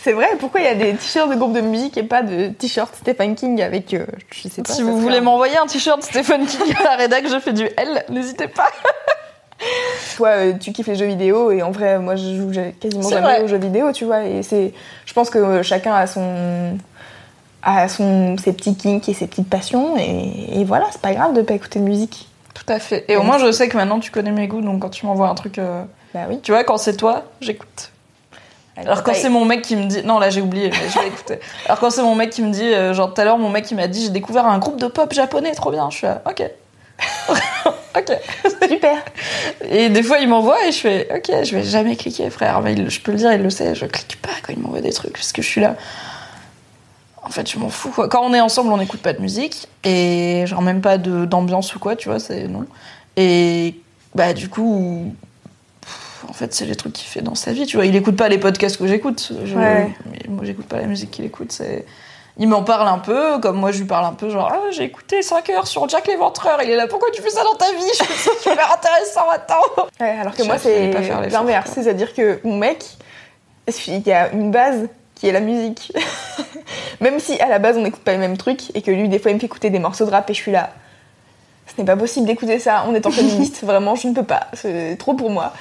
C'est 0.02 0.12
vrai, 0.12 0.26
pourquoi 0.40 0.60
il 0.60 0.64
y 0.64 0.68
a 0.68 0.74
des 0.74 0.92
t-shirts 0.96 1.30
de 1.30 1.36
groupe 1.36 1.52
de 1.52 1.60
musique 1.60 1.96
et 1.96 2.02
pas 2.02 2.22
de 2.24 2.48
t-shirts 2.48 2.96
Stephen 2.96 3.36
King 3.36 3.62
avec, 3.62 3.94
euh, 3.94 4.04
je 4.32 4.48
sais 4.48 4.62
pas. 4.62 4.72
si 4.72 4.78
ça 4.78 4.82
vous 4.82 4.90
serait 4.90 5.00
voulez 5.00 5.18
un- 5.18 5.20
m'envoyer 5.20 5.56
un 5.56 5.66
t-shirt 5.66 6.02
Stephen 6.02 6.44
King 6.44 6.74
à 6.80 6.82
la 6.82 6.96
rédac, 6.96 7.24
je 7.28 7.38
fais 7.38 7.52
du 7.52 7.68
L, 7.76 8.04
n'hésitez 8.08 8.48
pas. 8.48 8.66
Toi, 10.16 10.28
euh, 10.28 10.52
tu 10.54 10.72
kiffes 10.72 10.88
les 10.88 10.96
jeux 10.96 11.06
vidéo 11.06 11.50
et 11.52 11.62
en 11.62 11.70
vrai, 11.70 11.98
moi, 12.00 12.16
je 12.16 12.34
joue 12.36 12.50
quasiment 12.80 13.02
C'est 13.04 13.14
jamais 13.14 13.26
vrai. 13.36 13.42
aux 13.42 13.46
jeux 13.48 13.58
vidéo, 13.58 13.92
tu 13.92 14.04
vois. 14.04 14.24
Et 14.24 14.42
c'est, 14.42 14.74
je 15.06 15.12
pense 15.14 15.30
que 15.30 15.38
euh, 15.38 15.62
chacun 15.62 15.94
a 15.94 16.06
son, 16.08 16.76
a 17.62 17.88
son, 17.88 18.36
ses 18.38 18.52
petits 18.52 18.76
kinks 18.76 19.08
et 19.08 19.14
ses 19.14 19.26
petites 19.26 19.48
passions 19.50 19.96
et, 19.96 20.60
et 20.60 20.64
voilà, 20.64 20.86
c'est 20.92 21.00
pas 21.00 21.12
grave 21.14 21.32
de 21.34 21.42
pas 21.42 21.54
écouter 21.54 21.78
de 21.80 21.84
musique. 21.84 22.28
Tout 22.54 22.72
à 22.72 22.78
fait. 22.78 23.04
Et 23.08 23.16
au 23.16 23.22
moins, 23.22 23.38
je 23.38 23.50
sais 23.52 23.68
que 23.68 23.76
maintenant 23.76 23.98
tu 24.00 24.10
connais 24.10 24.30
mes 24.32 24.46
goûts, 24.46 24.62
donc 24.62 24.80
quand 24.82 24.88
tu 24.88 25.04
m'envoies 25.06 25.28
un 25.28 25.34
truc. 25.34 25.58
euh, 25.58 25.82
Bah 26.14 26.20
oui. 26.28 26.40
Tu 26.42 26.52
vois, 26.52 26.64
quand 26.64 26.78
c'est 26.78 26.96
toi, 26.96 27.24
j'écoute. 27.40 27.90
Alors 28.78 29.02
quand 29.02 29.14
c'est 29.14 29.30
mon 29.30 29.44
mec 29.46 29.62
qui 29.62 29.74
me 29.74 29.86
dit... 29.86 30.02
Non, 30.04 30.18
là 30.18 30.28
j'ai 30.30 30.42
oublié, 30.42 30.68
mais 30.70 30.88
je 30.92 30.98
vais 30.98 31.06
écouter. 31.08 31.38
Alors 31.66 31.80
quand 31.80 31.90
c'est 31.90 32.02
mon 32.02 32.14
mec 32.14 32.28
qui 32.30 32.42
me 32.42 32.50
dit... 32.52 32.62
euh, 32.74 32.92
genre 32.92 33.12
tout 33.14 33.20
à 33.20 33.24
l'heure, 33.24 33.38
mon 33.38 33.48
mec 33.48 33.70
il 33.70 33.74
m'a 33.74 33.88
dit 33.88 34.02
j'ai 34.04 34.10
découvert 34.10 34.44
un 34.46 34.58
groupe 34.58 34.78
de 34.78 34.86
pop 34.86 35.12
japonais, 35.14 35.52
trop 35.52 35.70
bien. 35.70 35.88
Je 35.90 35.96
suis 35.96 36.06
là, 36.06 36.20
ok. 36.28 36.42
ok. 37.96 38.12
super. 38.68 38.96
Et 39.70 39.88
des 39.88 40.02
fois 40.02 40.18
il 40.18 40.28
m'envoie 40.28 40.62
et 40.66 40.72
je 40.72 40.78
fais 40.78 41.08
ok, 41.14 41.44
je 41.44 41.56
vais 41.56 41.62
jamais 41.62 41.96
cliquer 41.96 42.28
frère. 42.30 42.60
Mais 42.60 42.74
il- 42.74 42.90
je 42.90 43.00
peux 43.00 43.12
le 43.12 43.18
dire, 43.18 43.32
il 43.32 43.42
le 43.42 43.50
sait, 43.50 43.74
je 43.74 43.86
clique 43.86 44.20
pas 44.20 44.28
quand 44.46 44.52
il 44.52 44.58
m'envoie 44.60 44.80
des 44.82 44.92
trucs 44.92 45.12
parce 45.14 45.32
que 45.32 45.40
je 45.42 45.48
suis 45.48 45.60
là. 45.60 45.74
En 47.26 47.30
fait, 47.30 47.50
je 47.50 47.58
m'en 47.58 47.68
fous. 47.68 47.90
Quoi. 47.90 48.08
Quand 48.08 48.22
on 48.22 48.32
est 48.32 48.40
ensemble, 48.40 48.72
on 48.72 48.76
n'écoute 48.76 49.00
pas 49.00 49.12
de 49.12 49.20
musique 49.20 49.66
et 49.84 50.44
genre 50.46 50.62
même 50.62 50.80
pas 50.80 50.96
d'ambiance 50.96 51.74
ou 51.74 51.78
quoi, 51.80 51.96
tu 51.96 52.08
vois, 52.08 52.20
c'est 52.20 52.46
non. 52.46 52.64
Et 53.16 53.74
bah 54.14 54.32
du 54.32 54.48
coup, 54.48 55.12
en 56.28 56.32
fait, 56.32 56.54
c'est 56.54 56.64
les 56.66 56.76
trucs 56.76 56.92
qu'il 56.92 57.08
fait 57.08 57.22
dans 57.22 57.34
sa 57.34 57.52
vie, 57.52 57.66
tu 57.66 57.76
vois. 57.76 57.86
Il 57.86 57.96
écoute 57.96 58.16
pas 58.16 58.28
les 58.28 58.38
podcasts 58.38 58.76
que 58.76 58.86
j'écoute. 58.86 59.32
Je- 59.44 59.56
Ouais. 59.56 59.92
moi, 60.28 60.44
j'écoute 60.44 60.66
pas 60.66 60.76
la 60.78 60.86
musique 60.86 61.10
qu'il 61.10 61.24
écoute. 61.24 61.50
C'est 61.52 61.84
il 62.38 62.46
m'en 62.48 62.62
parle 62.62 62.86
un 62.86 62.98
peu, 62.98 63.40
comme 63.40 63.56
moi 63.56 63.72
je 63.72 63.78
lui 63.78 63.86
parle 63.86 64.04
un 64.04 64.12
peu, 64.12 64.28
genre 64.28 64.50
ah, 64.52 64.60
j'ai 64.70 64.84
écouté 64.84 65.22
5 65.22 65.48
heures 65.50 65.66
sur 65.66 65.88
Jack 65.88 66.06
l'Éventreur. 66.06 66.58
Il 66.62 66.70
est 66.70 66.76
là, 66.76 66.86
pourquoi 66.86 67.08
tu 67.10 67.22
fais 67.22 67.30
ça 67.30 67.42
dans 67.42 67.54
ta 67.54 67.72
vie? 67.72 67.94
Ça 67.94 68.04
super 68.42 68.72
intéressant, 68.72 69.28
attends. 69.32 69.86
Ouais, 70.00 70.18
alors 70.20 70.34
que 70.34 70.42
Je 70.42 70.48
moi, 70.48 70.58
c'est 70.58 70.92
l'inverse. 71.30 71.70
C'est-à-dire 71.74 72.12
que 72.14 72.38
mon 72.44 72.58
mec, 72.58 72.84
il 73.88 74.06
y 74.06 74.12
a 74.12 74.30
une 74.32 74.50
base 74.50 74.86
qui 75.16 75.26
est 75.26 75.32
la 75.32 75.40
musique. 75.40 75.92
Même 77.00 77.18
si 77.18 77.40
à 77.40 77.48
la 77.48 77.58
base 77.58 77.76
on 77.76 77.82
n'écoute 77.82 78.02
pas 78.02 78.12
les 78.12 78.18
mêmes 78.18 78.36
trucs 78.36 78.74
et 78.76 78.82
que 78.82 78.92
lui, 78.92 79.08
des 79.08 79.18
fois, 79.18 79.32
il 79.32 79.34
me 79.34 79.40
fait 79.40 79.46
écouter 79.46 79.70
des 79.70 79.80
morceaux 79.80 80.04
de 80.04 80.10
rap 80.10 80.30
et 80.30 80.34
je 80.34 80.38
suis 80.38 80.52
là. 80.52 80.70
Ce 81.66 81.80
n'est 81.80 81.86
pas 81.86 81.96
possible 81.96 82.26
d'écouter 82.26 82.60
ça 82.60 82.84
en 82.84 82.94
étant 82.94 83.10
féministe, 83.12 83.64
vraiment, 83.64 83.96
je 83.96 84.06
ne 84.06 84.14
peux 84.14 84.22
pas. 84.22 84.46
C'est 84.52 84.96
trop 84.96 85.14
pour 85.14 85.30
moi. 85.30 85.52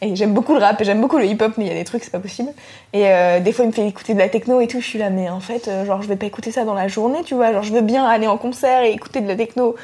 Et 0.00 0.14
j'aime 0.14 0.32
beaucoup 0.32 0.54
le 0.54 0.60
rap 0.60 0.80
et 0.80 0.84
j'aime 0.84 1.00
beaucoup 1.00 1.18
le 1.18 1.24
hip-hop, 1.24 1.54
mais 1.58 1.64
il 1.64 1.68
y 1.68 1.72
a 1.72 1.74
des 1.74 1.84
trucs, 1.84 2.04
c'est 2.04 2.12
pas 2.12 2.20
possible. 2.20 2.50
Et 2.92 3.08
euh, 3.08 3.40
des 3.40 3.52
fois, 3.52 3.64
il 3.64 3.68
me 3.68 3.72
fait 3.72 3.86
écouter 3.86 4.14
de 4.14 4.18
la 4.18 4.28
techno 4.28 4.60
et 4.60 4.68
tout, 4.68 4.80
je 4.80 4.86
suis 4.86 4.98
là, 4.98 5.10
mais 5.10 5.28
en 5.28 5.40
fait, 5.40 5.66
euh, 5.66 5.84
genre, 5.84 6.02
je 6.02 6.08
vais 6.08 6.16
pas 6.16 6.26
écouter 6.26 6.52
ça 6.52 6.64
dans 6.64 6.74
la 6.74 6.86
journée, 6.86 7.24
tu 7.24 7.34
vois. 7.34 7.52
Genre, 7.52 7.64
je 7.64 7.72
veux 7.72 7.80
bien 7.80 8.06
aller 8.06 8.28
en 8.28 8.36
concert 8.36 8.82
et 8.82 8.92
écouter 8.92 9.20
de 9.20 9.26
la 9.26 9.34
techno 9.34 9.74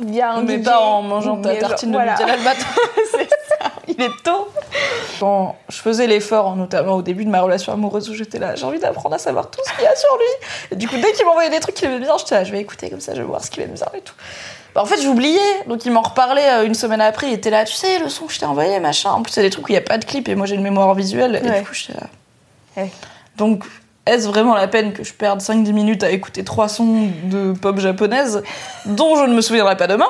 via 0.00 0.32
un 0.32 0.42
mais 0.42 0.58
DJ, 0.58 0.64
pas 0.64 0.80
en 0.80 1.02
mangeant 1.02 1.40
ta 1.40 1.54
tartine 1.54 1.90
de 1.90 1.94
voilà. 1.94 2.16
Le 2.18 2.42
matin. 2.42 2.66
C'est 3.12 3.28
ça. 3.48 3.70
Il 3.88 4.00
est 4.02 4.22
tôt. 4.24 4.48
Quand 5.20 5.56
je 5.68 5.76
faisais 5.76 6.06
l'effort, 6.06 6.56
notamment 6.56 6.94
au 6.94 7.02
début 7.02 7.24
de 7.24 7.30
ma 7.30 7.40
relation 7.40 7.72
amoureuse 7.72 8.08
où 8.10 8.14
j'étais 8.14 8.38
là, 8.38 8.54
j'ai 8.54 8.64
envie 8.64 8.78
d'apprendre 8.78 9.14
à 9.14 9.18
savoir 9.18 9.50
tout 9.50 9.60
ce 9.64 9.72
qu'il 9.74 9.84
y 9.84 9.86
a 9.86 9.94
sur 9.96 10.16
lui. 10.16 10.46
Et 10.72 10.76
du 10.76 10.88
coup, 10.88 10.96
dès 10.96 11.12
qu'il 11.12 11.24
m'envoyait 11.26 11.50
des 11.50 11.60
trucs 11.60 11.74
qu'il 11.74 11.88
aimait 11.88 12.00
bien, 12.00 12.16
j'étais 12.18 12.34
là, 12.34 12.44
je 12.44 12.52
vais 12.52 12.60
écouter 12.60 12.90
comme 12.90 13.00
ça, 13.00 13.14
je 13.14 13.20
vais 13.20 13.26
voir 13.26 13.44
ce 13.44 13.50
qu'il 13.50 13.62
aime 13.62 13.72
bien 13.74 13.86
et 13.96 14.00
tout. 14.00 14.14
Bah, 14.74 14.82
en 14.82 14.86
fait, 14.86 15.00
j'oubliais. 15.00 15.38
Donc, 15.68 15.84
il 15.84 15.92
m'en 15.92 16.02
reparlait 16.02 16.48
euh, 16.50 16.66
une 16.66 16.74
semaine 16.74 17.00
après. 17.00 17.28
Il 17.28 17.34
était 17.34 17.50
là, 17.50 17.64
tu 17.64 17.74
sais, 17.74 17.98
le 18.00 18.08
son 18.08 18.26
que 18.26 18.32
je 18.32 18.40
t'ai 18.40 18.46
envoyé, 18.46 18.80
machin. 18.80 19.10
En 19.12 19.22
plus, 19.22 19.32
c'est 19.32 19.42
des 19.42 19.50
trucs 19.50 19.66
où 19.66 19.68
il 19.68 19.74
n'y 19.74 19.78
a 19.78 19.82
pas 19.82 19.98
de 19.98 20.04
clip 20.04 20.28
et 20.28 20.34
moi, 20.34 20.46
j'ai 20.46 20.56
une 20.56 20.62
mémoire 20.62 20.92
visuelle. 20.94 21.40
Et 21.44 21.48
Ouais. 21.48 21.60
du 21.60 21.66
coup, 21.66 21.74
j'étais 21.74 21.92
là. 22.00 22.06
Ouais. 22.76 22.90
Donc, 23.36 23.62
est-ce 24.06 24.26
vraiment 24.26 24.54
la 24.54 24.66
peine 24.66 24.92
que 24.92 25.04
je 25.04 25.14
perde 25.14 25.40
5-10 25.40 25.72
minutes 25.72 26.02
à 26.02 26.10
écouter 26.10 26.42
trois 26.42 26.68
sons 26.68 27.08
de 27.24 27.52
pop 27.52 27.78
japonaise 27.78 28.42
dont 28.84 29.16
je 29.16 29.22
ne 29.24 29.34
me 29.34 29.40
souviendrai 29.40 29.76
pas 29.76 29.86
demain? 29.86 30.08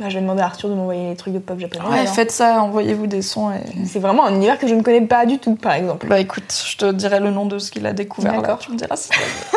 Bah, 0.00 0.08
je 0.08 0.14
vais 0.14 0.20
demander 0.20 0.42
à 0.42 0.46
Arthur 0.46 0.68
de 0.68 0.74
m'envoyer 0.74 1.10
les 1.10 1.16
trucs 1.16 1.34
de 1.34 1.38
pop 1.40 1.58
japonais. 1.58 1.84
Ouais, 1.88 1.98
alors. 2.00 2.14
faites 2.14 2.30
ça, 2.30 2.62
envoyez-vous 2.62 3.06
des 3.06 3.22
sons 3.22 3.50
et. 3.50 3.84
C'est 3.84 3.98
vraiment 3.98 4.26
un 4.26 4.34
univers 4.34 4.58
que 4.58 4.68
je 4.68 4.74
ne 4.74 4.82
connais 4.82 5.00
pas 5.00 5.26
du 5.26 5.38
tout, 5.38 5.56
par 5.56 5.72
exemple. 5.74 6.06
Bah 6.06 6.20
écoute, 6.20 6.54
je 6.66 6.76
te 6.76 6.92
dirai 6.92 7.18
le 7.20 7.30
nom 7.30 7.46
de 7.46 7.58
ce 7.58 7.70
qu'il 7.70 7.84
a 7.86 7.92
découvert 7.92 8.32
là, 8.32 8.40
D'accord. 8.40 8.58
tu 8.58 8.70
me 8.70 8.76
diras 8.76 8.96
si. 8.96 9.10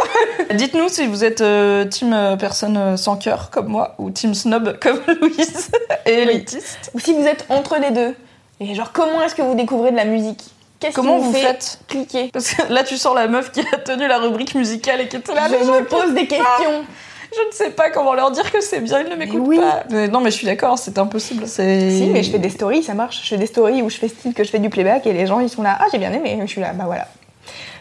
Dites-nous 0.53 0.89
si 0.89 1.07
vous 1.07 1.23
êtes 1.23 1.41
euh, 1.41 1.85
team 1.85 2.13
euh, 2.13 2.35
personne 2.35 2.75
euh, 2.77 2.97
sans 2.97 3.15
cœur 3.15 3.49
comme 3.51 3.67
moi 3.67 3.95
ou 3.99 4.09
team 4.09 4.33
snob 4.33 4.77
comme 4.81 4.99
Louise 5.21 5.69
et 6.05 6.13
élitiste. 6.13 6.91
Ou 6.93 6.99
si 6.99 7.13
vous 7.13 7.25
êtes 7.25 7.45
entre 7.49 7.77
les 7.79 7.91
deux. 7.91 8.15
Et 8.59 8.75
genre, 8.75 8.91
comment 8.91 9.21
est-ce 9.21 9.35
que 9.35 9.41
vous 9.41 9.55
découvrez 9.55 9.91
de 9.91 9.95
la 9.95 10.05
musique? 10.05 10.43
Qu'est-ce 10.79 10.95
Comment 10.95 11.19
vous, 11.19 11.25
vous 11.25 11.33
fait 11.33 11.41
faites? 11.41 11.79
cliquer? 11.87 12.29
Parce 12.33 12.53
que 12.53 12.73
là 12.73 12.83
tu 12.83 12.97
sors 12.97 13.13
la 13.13 13.27
meuf 13.27 13.51
qui 13.51 13.61
a 13.71 13.77
tenu 13.77 14.07
la 14.07 14.17
rubrique 14.17 14.55
musicale 14.55 15.01
et 15.01 15.07
qui 15.07 15.17
était 15.17 15.33
là. 15.33 15.47
Je 15.47 15.63
me 15.63 15.85
pose 15.85 16.13
des 16.13 16.25
questions. 16.25 16.85
Je 17.33 17.47
ne 17.47 17.51
sais 17.51 17.69
pas 17.71 17.89
comment 17.89 18.13
leur 18.13 18.31
dire 18.31 18.51
que 18.51 18.59
c'est 18.61 18.81
bien, 18.81 19.01
ils 19.01 19.09
ne 19.09 19.15
m'écoutent 19.15 19.47
oui. 19.47 19.57
pas. 19.57 19.83
Mais 19.89 20.07
non 20.07 20.19
mais 20.19 20.31
je 20.31 20.35
suis 20.35 20.45
d'accord, 20.45 20.77
c'est 20.77 20.97
impossible. 20.97 21.47
Si, 21.47 21.61
mais 21.61 22.23
je 22.23 22.31
fais 22.31 22.39
des 22.39 22.49
stories, 22.49 22.83
ça 22.83 22.93
marche. 22.93 23.21
Je 23.23 23.29
fais 23.29 23.37
des 23.37 23.45
stories 23.45 23.81
où 23.81 23.89
je 23.89 23.97
fais 23.97 24.09
style 24.09 24.33
que 24.33 24.43
je 24.43 24.49
fais 24.49 24.59
du 24.59 24.69
playback 24.69 25.07
et 25.07 25.13
les 25.13 25.27
gens 25.27 25.39
ils 25.39 25.49
sont 25.49 25.61
là, 25.61 25.77
ah 25.79 25.85
j'ai 25.91 25.97
bien 25.97 26.11
aimé. 26.11 26.37
Je 26.41 26.47
suis 26.47 26.61
là, 26.61 26.73
bah 26.73 26.83
voilà. 26.85 27.07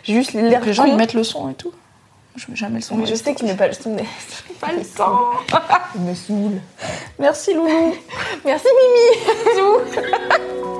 J'ai 0.04 0.14
juste 0.14 0.32
l'air 0.32 0.64
Les 0.64 0.72
gens 0.72 0.84
ils 0.84 0.96
mettent 0.96 1.14
le 1.14 1.24
son 1.24 1.50
et 1.50 1.54
tout. 1.54 1.72
Je 2.36 2.46
mets 2.48 2.56
jamais 2.56 2.76
le 2.76 2.82
son. 2.82 2.96
Mais 2.96 3.06
je 3.06 3.10
les 3.10 3.16
sais 3.16 3.32
stories. 3.32 3.50
mets 3.50 3.56
pas 3.56 3.66
le 3.66 3.74
son. 3.74 3.96
pas 4.60 4.72
le 4.72 4.84
temps. 4.84 5.30
Il 5.96 6.02
me 6.02 6.14
saoule. 6.14 6.60
Merci 7.18 7.54
Loulou. 7.54 7.94
Merci 8.44 8.68
Mimi. 9.56 10.76